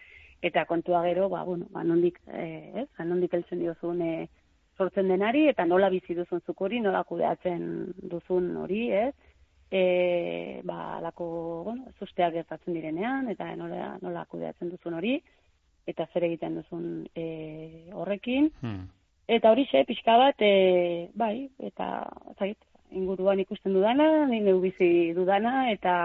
[0.43, 2.89] eta kontua gero, ba bueno, ba nondik, eh, ez?
[2.99, 4.29] Ba nondik heltzen diozun eh
[4.79, 9.15] sortzen denari eta nola bizi duzun zuk nola kudeatzen duzun hori, ez?
[9.71, 15.23] E, ba, lako, bueno, susteak gertatzen direnean, eta nola, nola kudeatzen duzun hori,
[15.89, 16.87] eta zer egiten duzun
[17.17, 17.27] e,
[17.97, 18.51] horrekin.
[18.61, 18.87] Hmm.
[19.29, 21.89] Eta hori xe, pixka bat, e, bai, eta
[22.39, 22.59] zait,
[22.97, 25.97] inguruan ikusten dudana, nire bizi dudana, eta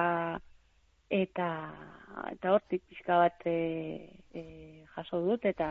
[1.14, 1.50] eta
[2.32, 3.60] eta hortik pixka bat e,
[4.36, 4.44] e,
[4.96, 5.70] jaso dut, eta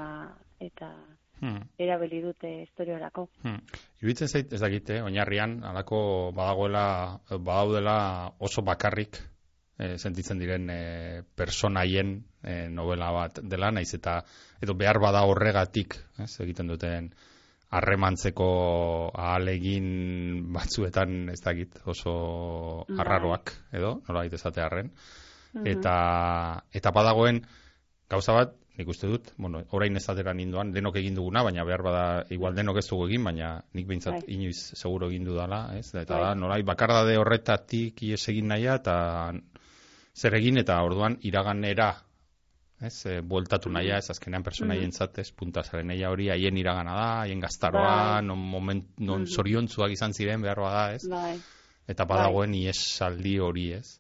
[0.61, 0.89] eta
[1.41, 1.75] hmm.
[1.79, 3.29] erabili dute historiorako.
[3.45, 3.61] Hmm.
[4.01, 6.87] Iruditzen zait, ez dakite, oinarrian, alako badagoela,
[7.37, 7.99] badaudela
[8.41, 9.21] oso bakarrik
[9.83, 10.81] e, sentitzen diren e,
[11.35, 14.21] personaien e, novela bat dela, naiz eta
[14.63, 17.11] edo behar bada horregatik, ez, egiten duten
[17.73, 18.47] harremantzeko
[19.17, 19.87] ahalegin
[20.53, 22.15] batzuetan ez dakit oso
[22.87, 22.99] bai.
[23.01, 24.93] arraroak edo, nola esate harren.
[25.53, 25.67] Mhm.
[25.67, 25.95] Eta,
[26.73, 27.43] eta badagoen
[28.13, 31.83] gauza bat, nik uste dut, bueno, orain ez atera ninduan, denok egin duguna, baina behar
[31.85, 34.37] bada, igual denok ez dugu egin, baina nik behintzat bai.
[34.37, 35.91] inoiz seguro egin dudala, ez?
[35.93, 36.23] Eta bai.
[36.25, 38.97] da, norai, bakardade horretatik ies egin nahia, eta
[40.15, 41.93] zer egin eta orduan iraganera
[42.83, 45.19] ez, e, bueltatu naia, ez azkenean personaien mm.
[45.23, 48.23] ez, puntazaren naia hori, haien iragana da, haien gaztaroa, bai.
[48.27, 49.93] non, moment, non mm.
[49.93, 51.07] izan ziren behar bada, ez?
[51.09, 51.37] Bai.
[51.89, 52.65] Eta badagoen bai.
[52.67, 53.99] iesaldi hori, ez?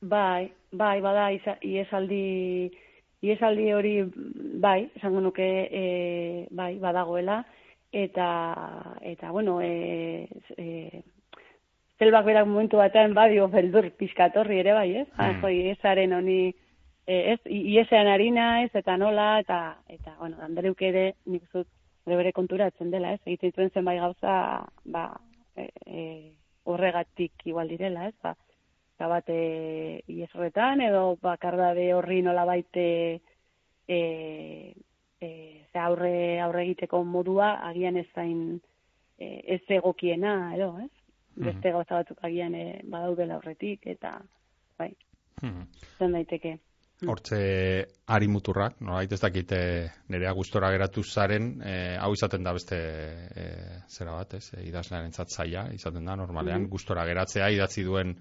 [0.00, 1.30] Bai, bai, bada,
[1.62, 2.70] iesaldi,
[3.22, 3.94] iesaldi hori,
[4.60, 7.44] bai, esango nuke, e, bai, badagoela,
[7.92, 8.28] eta,
[9.02, 10.28] eta, bueno, e,
[10.58, 11.02] e,
[11.98, 15.08] zelbak berak momentu batean badio beldur pizkatorri ere bai, ez?
[15.16, 15.40] Mm.
[15.42, 16.40] Joi, esaren honi,
[17.06, 21.68] e, ez, iesean harina ez, eta nola, eta, eta bueno, dandereuk ere, nik zut,
[22.06, 23.22] bere bere konturatzen dela, ez?
[23.24, 24.34] Egiten zuen zenbait gauza,
[24.84, 25.06] ba,
[25.56, 26.02] e, e,
[26.68, 28.14] horregatik igual direla, ez?
[28.22, 28.34] Ba,
[28.96, 32.86] eta bat, e, iesretan, edo bakardabe horri nola baite,
[33.88, 34.00] e,
[35.20, 35.30] e,
[35.72, 38.60] ze aurre, aurre egiteko modua, agian ez zain,
[39.18, 40.92] e, ez egokiena, edo, ez?
[41.36, 44.16] Beste gauza batzuk agian e, badaudela horretik, eta,
[44.78, 44.92] bai,
[45.42, 45.66] hmm.
[45.98, 46.56] zen daiteke.
[46.96, 47.10] Hmm.
[47.12, 47.38] Hortze,
[48.08, 49.50] ari muturrak, no, ez dakit
[50.08, 52.78] nerea gustora geratu zaren, e, hau izaten da beste
[53.36, 53.44] e,
[53.92, 56.70] zera bat, ez, e, idazlearen zaia, izaten da, normalean, mm.
[56.72, 58.16] gustora geratzea idatzi duen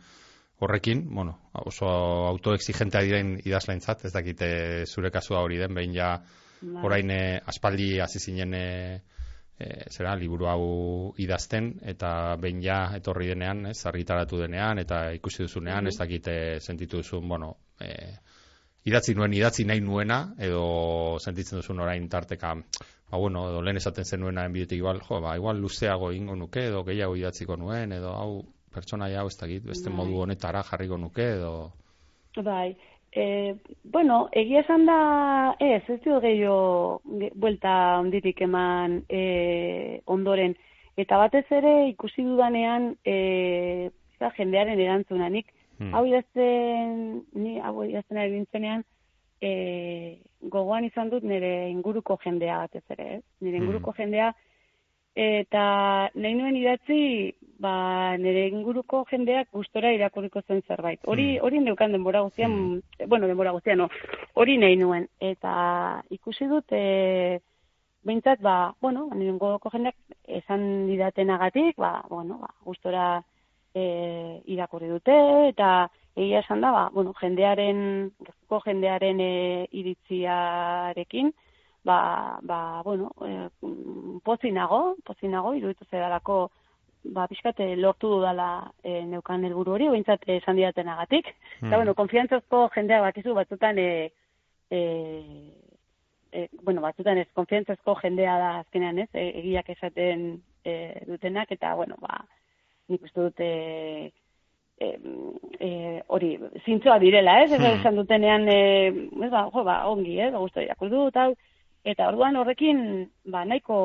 [0.60, 1.88] horrekin, bueno, oso
[2.34, 4.50] autoexigentea diren idazlearen zat, ez dakite
[4.86, 6.18] zure kasua hori den, behin ja,
[6.60, 6.84] bai.
[6.84, 7.16] orain
[7.48, 8.60] aspaldi hasi zinen
[9.60, 10.66] e, zera, liburu hau
[11.22, 17.02] idazten, eta behin ja etorri denean, ez, argitaratu denean, eta ikusi duzunean, ez dakite sentitu
[17.02, 17.92] duzun, bueno, e,
[18.86, 20.66] idatzi nuen, idatzi nahi nuena, edo
[21.24, 22.54] sentitzen duzun orain tarteka,
[23.10, 26.68] ba, bueno, edo lehen esaten zen nuena enbidetik, igual, jo, ba, igual luzeago ingo nuke,
[26.72, 28.44] edo gehiago idatziko nuen, edo hau,
[28.76, 29.98] pertsona hau ez dakit, beste bai.
[30.02, 31.56] modu honetara jarriko nuke, edo...
[32.36, 32.76] Bai,
[33.16, 37.02] E, bueno, egia esan da, ez, ez dio gehiago
[37.40, 40.58] buelta onditik eman e, ondoren.
[41.00, 43.90] Eta batez ere ikusi dudanean, e,
[44.36, 45.48] jendearen erantzuna, nik,
[45.78, 45.94] hmm.
[45.94, 48.84] hau idazten, ni hau idazten ari bintzenean,
[49.42, 49.52] e,
[50.52, 53.24] gogoan izan dut nire inguruko jendea batez ere, ez?
[53.42, 53.64] Nire Mm.
[53.64, 54.34] inguruko jendea,
[55.16, 61.00] eta nahi nuen idatzi, ba, nire inguruko jendeak gustora irakurriko zen zerbait.
[61.06, 61.44] Hori, Mm.
[61.44, 63.90] hori neukan denbora guztian, bueno, denbora guztian, no,
[64.34, 65.08] hori nahi nuen.
[65.20, 67.40] Eta ikusi dut, e,
[68.04, 69.96] behintzat, ba, bueno, nire inguruko jendeak
[70.28, 73.24] esan didatenagatik, ba, bueno, ba, gustora
[73.74, 75.16] e, irakurri dute,
[75.48, 81.34] eta egia esan da, ba, bueno, jendearen, gertuko jendearen e, iritziarekin,
[81.86, 86.50] ba, ba, bueno, e, mm, pozik nago, pozik nago, iruditu zedalako,
[87.14, 91.30] ba, pixkate lortu dudala e, neukan helburu hori, behintzat esan didatenagatik.
[91.62, 91.68] Mm.
[91.68, 94.12] Eta, bueno, konfiantzazko jendeak bakizu batzutan, e,
[94.74, 94.82] e,
[96.34, 100.28] e, bueno, batzutan ez, konfiantzazko jendea da azkenean, ez, e, egiak esaten
[100.66, 100.76] e,
[101.06, 102.24] dutenak, eta, bueno, ba,
[102.90, 104.12] nik uste dut, e,
[104.82, 104.96] e,
[105.62, 105.70] e,
[106.08, 107.78] hori, zintzoa direla, ez, Hmm.
[107.78, 108.62] esan dutenean, e,
[109.22, 111.36] ez, ba, jo, ba, ongi, ez, gustu irakurri dut, hau,
[111.86, 112.80] eta orduan horrekin,
[113.30, 113.78] ba, nahiko,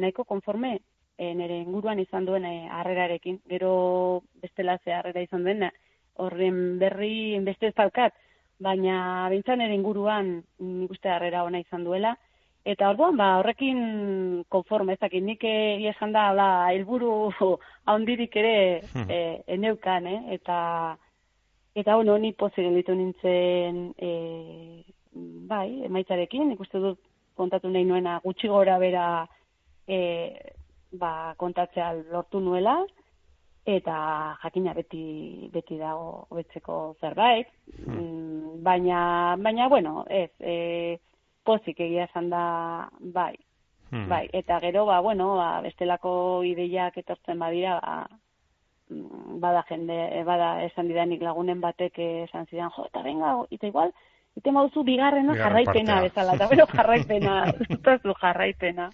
[0.00, 0.78] nahiko konforme,
[1.18, 5.68] e, nire inguruan izan duen e, harrerarekin, gero bestela ze harrera izan den,
[6.24, 8.16] horren berri beste ez daukat,
[8.62, 12.16] baina bintzan nire inguruan nik uste harrera ona izan duela,
[12.62, 17.32] Eta orduan, ba, horrekin konforme, ez dakit, nik egia esan da, la, helburu
[17.90, 18.52] haundirik ere
[19.02, 19.18] e,
[19.56, 20.20] eneukan, eh?
[20.36, 20.58] Eta,
[21.74, 24.12] eta bueno, ni pozik gelditu nintzen, e,
[25.50, 27.02] bai, emaitzarekin, nik uste dut
[27.36, 29.26] kontatu nahi nuena gutxi gora bera
[29.86, 29.98] e,
[30.92, 32.80] ba, kontatzea lortu nuela,
[33.66, 33.94] eta
[34.42, 37.48] jakina beti beti dago hobetzeko zerbait,
[37.86, 40.98] mm, baina, baina, bueno, ez, e,
[41.44, 42.44] pozik egia esan da,
[43.00, 43.34] bai,
[43.92, 44.08] Hmm.
[44.08, 48.06] bai, eta gero, ba, bueno, ba, bestelako ideiak etortzen badira, ba,
[48.88, 53.92] mm, bada jende, bada esan didanik lagunen batek esan zidan, jo, eta venga, eta igual,
[54.36, 57.36] ite mauzu bigarrena Bigarren jarraipena bezala, eta bueno, jarraipena,
[57.68, 58.90] utazu jarraipena.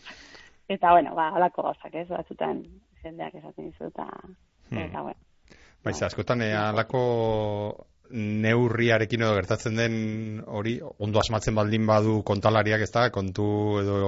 [0.68, 2.60] Eta, bueno, ba, alako gauzak, ez, batzutan
[3.02, 4.08] jendeak esaten dizu, eta,
[4.70, 4.78] Hmm.
[4.78, 5.20] eta, bueno.
[5.84, 9.96] Baiz, askotan eh, halako neurriarekin edo gertatzen den
[10.46, 13.48] hori ondo asmatzen baldin badu kontalariak ez da, kontu
[13.82, 13.98] edo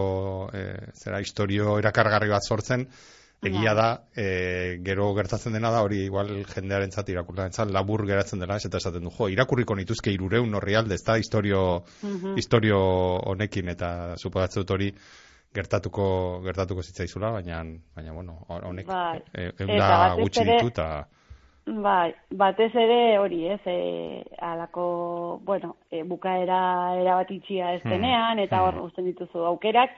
[0.57, 0.63] e,
[0.97, 2.87] zera historio erakargarri bat sortzen,
[3.43, 8.57] egia da, e, gero gertatzen dena da hori igual jendearen zat irakurtzen labur geratzen dela,
[8.57, 12.37] eta esaten du, jo, irakurriko nituzke irureun horri alde, ez da, historio, Mhm.
[12.37, 12.79] historio
[13.33, 14.93] honekin, eta suposatzen dut hori
[15.55, 17.65] gertatuko gertatuko zitzaizula, baina
[17.97, 19.19] baina bueno, honek Bai.
[19.35, 21.07] e, Eta eunda gutxi ditu eta
[21.67, 27.91] Bai, batez ere hori, ez, e, alako, bueno, e, bukaera erabat itxia ez Hmm.
[27.91, 28.85] denean, eta hor Hmm.
[28.87, 29.91] uzten dituzu aukerak,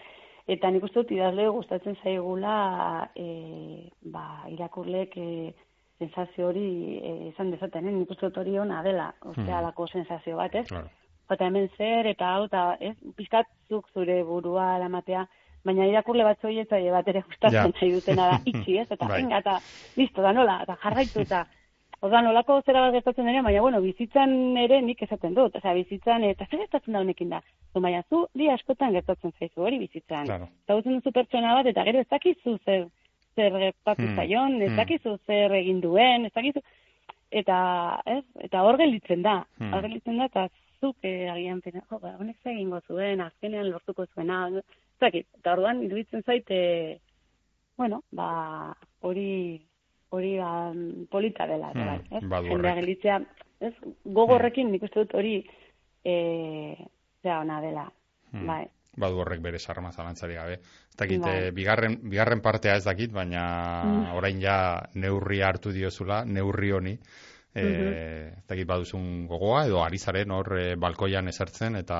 [0.48, 5.54] eta nik uste dut idazle gustatzen zaigula, e, ba, irakurlek e,
[5.98, 7.92] sensazio hori e, izan dezaten, eh?
[7.92, 9.86] nik uste dut hori ona dela, uste Hmm.
[9.92, 10.66] sensazio bat, ez?
[10.68, 10.88] claro.
[11.30, 15.26] Eta hemen zer, eta hau, eta ez, pizkatzuk zure burua eramatea,
[15.64, 17.68] baina irakurle bat zoiet, bat ere gustatzen Ja.
[17.80, 18.86] nahi dutena da, itxi, ez?
[18.90, 19.22] Eta, Bai.
[19.22, 19.58] venga, eta,
[19.96, 21.46] listo, da nola, eta jarraitu, eta,
[22.02, 25.54] Ordan olako zera bat gertatzen denean, baina bueno, bizitzan ere nik esaten dut.
[25.60, 27.38] Osea, bizitzan eta zer gertatzen da honekin da.
[27.72, 30.26] Zu baina zu di askotan gertatzen zaizu hori bizitzan.
[30.26, 30.48] Claro.
[30.66, 32.88] Ezagutzen duzu pertsona bat eta gero ez dakizu zer
[33.36, 34.16] zer gertatu Hmm.
[34.16, 34.76] zaion, ez Hmm.
[34.76, 36.60] dakizu zer egin duen, ez dakizu
[37.30, 38.24] eta, ez?
[38.40, 39.46] Eta hor gelditzen da.
[39.58, 39.72] Hmm.
[39.72, 40.48] Hor gelditzen da eta
[40.80, 44.48] zuk eh, agian pena, jo, ba, honek egingo zuen, azkenean lortuko zuena.
[44.58, 44.64] Ez
[45.00, 45.26] dakit.
[45.38, 46.98] Eta orduan iruditzen zaite
[47.78, 49.60] bueno, ba, hori
[50.12, 50.72] hori ba,
[51.10, 52.22] polita dela, Hmm, bai, ez?
[52.28, 53.18] badu Jendea gelditzea,
[53.60, 53.72] ez?
[54.04, 55.38] Gogorrekin nik uste dut hori
[56.04, 56.76] eh
[57.22, 57.88] zera ona dela.
[58.32, 58.46] Hmm.
[58.46, 58.64] Bai.
[58.96, 60.52] badu horrek bere sarma zalantzari gabe.
[60.60, 61.36] Ez dakit, Bai.
[61.46, 64.14] eh, bigarren, bigarren partea ez dakit, baina Mm.
[64.18, 66.98] orain ja neurria hartu diozula, neurri honi.
[67.54, 67.62] E,
[68.32, 71.98] ez dakit baduzun gogoa, edo ari zaren hor e, balkoian esertzen, eta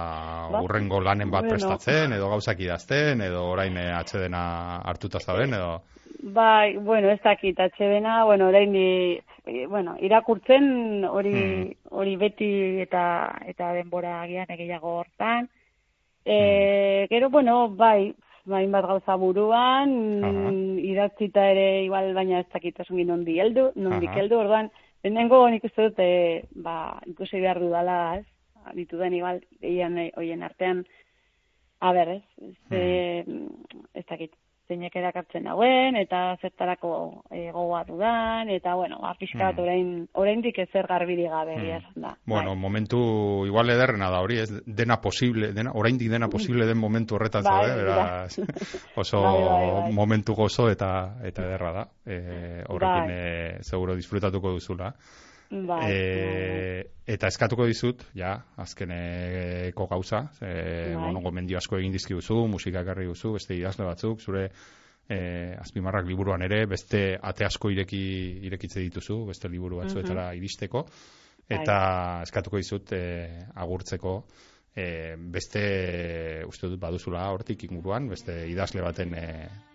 [0.50, 1.53] Ba, urrengo lanen bat bueno.
[1.59, 4.44] prestatzen, edo gauzak idazten, edo orain e, atxedena
[4.88, 5.82] hartuta zauden, edo...
[6.22, 11.70] Bai, bueno, ez dakit, atxebena, bueno, orain, eh, bueno, irakurtzen hori Hmm.
[11.90, 13.05] hori beti eta
[13.46, 15.48] eta denbora agian gehiago hortan.
[16.24, 20.53] E, Gero, bueno, bai, bain bat gauza buruan, Aha.
[20.92, 24.20] idatzita ere igual, baina ez dakit osongi nondi heldu, nondik Aha.
[24.20, 24.70] heldu, orduan,
[25.03, 28.26] lehenengo nik uste dut, e, ba, ikusi behar dudala, ez,
[28.76, 30.84] ditudan igual, eian, hoien artean,
[31.82, 32.22] a ber, ez,
[32.70, 33.26] ez,
[33.98, 34.34] ez dakit,
[34.69, 39.63] zeinek erakartzen dauen, eta zertarako e, gogoa dudan, eta, bueno, ba, pixka bat Hmm.
[39.65, 42.01] orain, oraindik ezer garbiri gabe, Hmm.
[42.03, 42.17] da.
[42.25, 42.59] Bueno, bai.
[42.59, 47.43] momentu igual ederrena da hori, ez dena posible, dena, oraindik dena posible den momentu horretan
[47.43, 48.39] Bai, zaude, beraz,
[48.97, 49.93] oso Bai, bai, bai.
[49.93, 51.89] momentu gozo eta eta ederra da.
[52.07, 53.19] Eh, horrekin Bai.
[53.19, 54.95] eh, seguro disfrutatuko duzula.
[55.51, 55.97] Bai, E,
[57.07, 60.53] eta eskatuko dizut, ja, azkeneko gauza, e,
[60.95, 60.95] Bai.
[60.97, 64.47] bueno, gomendio asko egin dizkiduzu, musika ekarri duzu, beste idazle batzuk, zure
[65.09, 65.18] e,
[65.61, 68.05] azpimarrak liburuan ere, beste ate asko ireki,
[68.49, 70.87] irekitze dituzu, beste liburu batzuetara iristeko,
[71.53, 71.76] eta
[72.26, 73.03] eskatuko dizut e,
[73.64, 74.16] agurtzeko,
[74.74, 75.64] e, beste,
[76.49, 79.26] uste dut baduzula hortik inguruan, beste idazle baten e,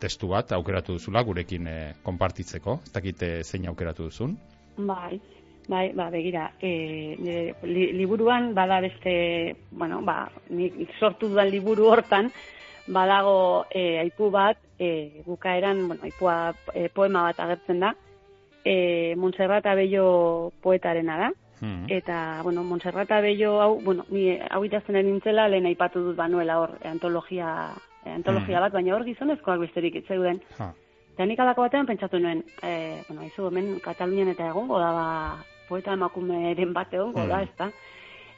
[0.02, 4.38] testu bat aukeratu duzula gurekin e, konpartitzeko, ez dakite zein aukeratu duzun.
[4.78, 5.18] Bai,
[5.68, 11.90] bai, ba, begira, e, nire li, liburuan bada beste, bueno, ba, nik sortu dudan liburu
[11.92, 12.32] hortan,
[12.88, 17.96] badago e, aipu bat, e, bukaeran, bueno, aipua e, poema bat agertzen da,
[18.64, 21.86] e, Montserrat Abello poetarena da, Hmm.
[21.90, 26.60] eta, bueno, Montserrat Abello hau, bueno, ni hau idazten ari nintzela, lehen aipatu dut banuela
[26.62, 27.72] hor, antologia,
[28.06, 28.62] antologia Mhm.
[28.62, 30.40] bat, baina hor gizonezkoak besterik itzeuden.
[30.60, 30.72] Ha.
[31.16, 35.44] Eta nik alako batean pentsatu nuen, e, bueno, aizu, hemen Katalunian eta egongo da, ba,
[35.68, 37.44] poeta emakumeren bat egongo da, Mm.
[37.44, 37.72] ezta?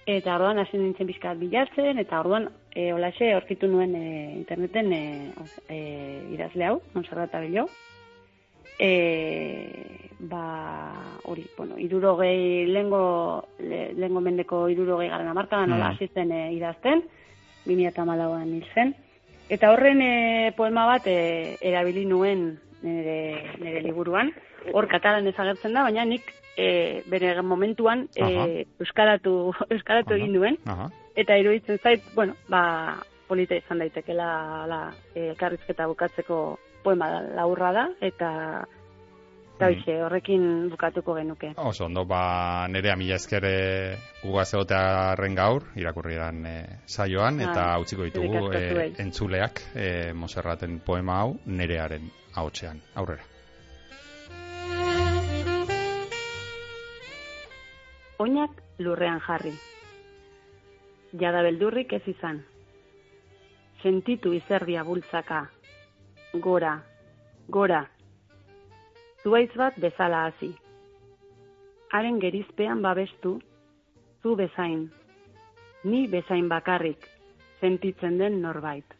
[0.09, 5.31] Eta orduan hasi nintzen bizkat bilatzen, eta orduan, e, olaxe, aurkitu nuen e, interneten e,
[5.67, 5.77] e,
[6.33, 7.67] idazle hau, Montserrat Abello.
[8.79, 15.93] E, ba, hori, bueno, irurogei, lengo, le, lengo mendeko irurogei garen amarkadan, nola Mm.
[15.95, 17.03] hasi zen e, idazten,
[17.65, 18.95] 2008an hil zen.
[19.49, 24.31] Eta horren e, poema bat e, erabili nuen nire, nire liburuan.
[24.73, 26.23] Hor katalanez agertzen da, baina nik
[26.59, 30.59] e, bere momentuan e, euskaratu, euskaratu egin duen.
[30.67, 30.89] Aha.
[31.19, 32.97] Eta iruditzen zait, bueno, ba,
[33.29, 34.81] polita izan daitekela la,
[35.13, 36.41] e, elkarrizketa bukatzeko
[36.83, 38.33] poema da, laburra da, eta
[39.59, 39.75] eta Mm.
[39.75, 41.49] hoxe, horrekin bukatuko genuke.
[41.57, 46.53] Oso ondo, ba, nerea mila esker e, gugaz egotearen gaur, irakurrieran e,
[46.87, 52.07] saioan, eta Bai, utziko eskerrik ditugu e, entzuleak e, Monserraten poema hau nerearen
[52.39, 52.79] ahotsean.
[52.95, 53.27] Aurrera.
[58.19, 59.53] Oinak lurrean jarri.
[61.21, 62.41] Jada beldurrik ez izan.
[63.79, 65.37] Sentitu izerdia bultzaka.
[66.47, 66.73] Gora,
[67.47, 67.79] gora.
[69.23, 70.51] Zuaiz bat bezala hasi.
[71.95, 73.37] Haren gerizpean babestu,
[74.21, 74.89] zu bezain.
[75.85, 77.07] Ni bezain bakarrik,
[77.63, 78.98] sentitzen den norbait.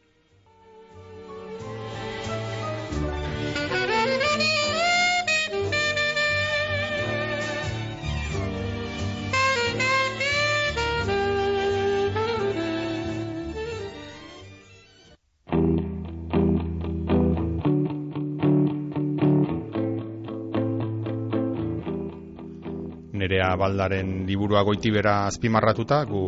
[23.29, 26.21] Nerea baldaren liburua goitibera azpimarratuta, gu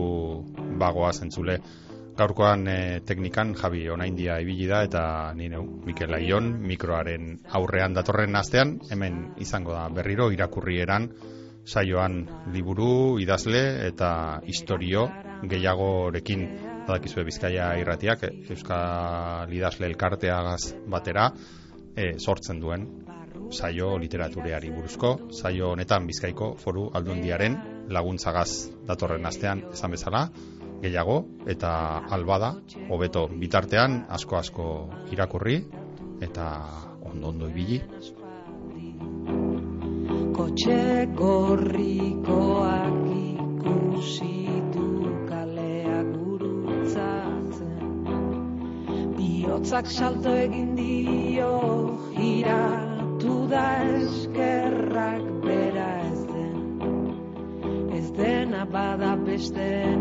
[0.77, 1.55] bagoa zentzule.
[2.19, 5.01] Gaurkoan e, teknikan Javi Onaindia ibili da eta
[5.33, 11.07] ni neu Mikel Aion mikroaren aurrean datorren astean hemen izango da berriro irakurrieran
[11.65, 12.19] saioan
[12.53, 14.11] liburu, idazle eta
[14.45, 15.07] historio
[15.49, 16.45] gehiagorekin
[16.85, 21.31] badakizue Bizkaia irratiak Euskal Idazle elkarteagaz batera
[21.95, 22.85] e, sortzen duen
[23.51, 27.57] saio literatureari buruzko, saio honetan Bizkaiko foru aldundiaren
[27.91, 30.29] laguntzagaz datorren astean esan bezala,
[30.81, 31.17] gehiago
[31.53, 31.71] eta
[32.17, 32.55] albada,
[32.89, 34.67] hobeto bitartean asko asko
[35.11, 35.57] irakurri
[36.21, 36.47] eta
[37.11, 37.81] ondo ondo ibili.
[40.35, 44.87] Kotxe gorrikoak ikusitu
[45.29, 47.91] kaleak gurutzatzen
[49.17, 51.51] Biotzak salto egin dio
[53.21, 56.57] giratu da eskerrak bera ez den.
[57.93, 60.00] Ez dena bada beste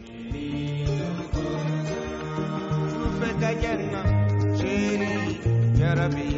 [5.81, 6.30] Ya Rabbi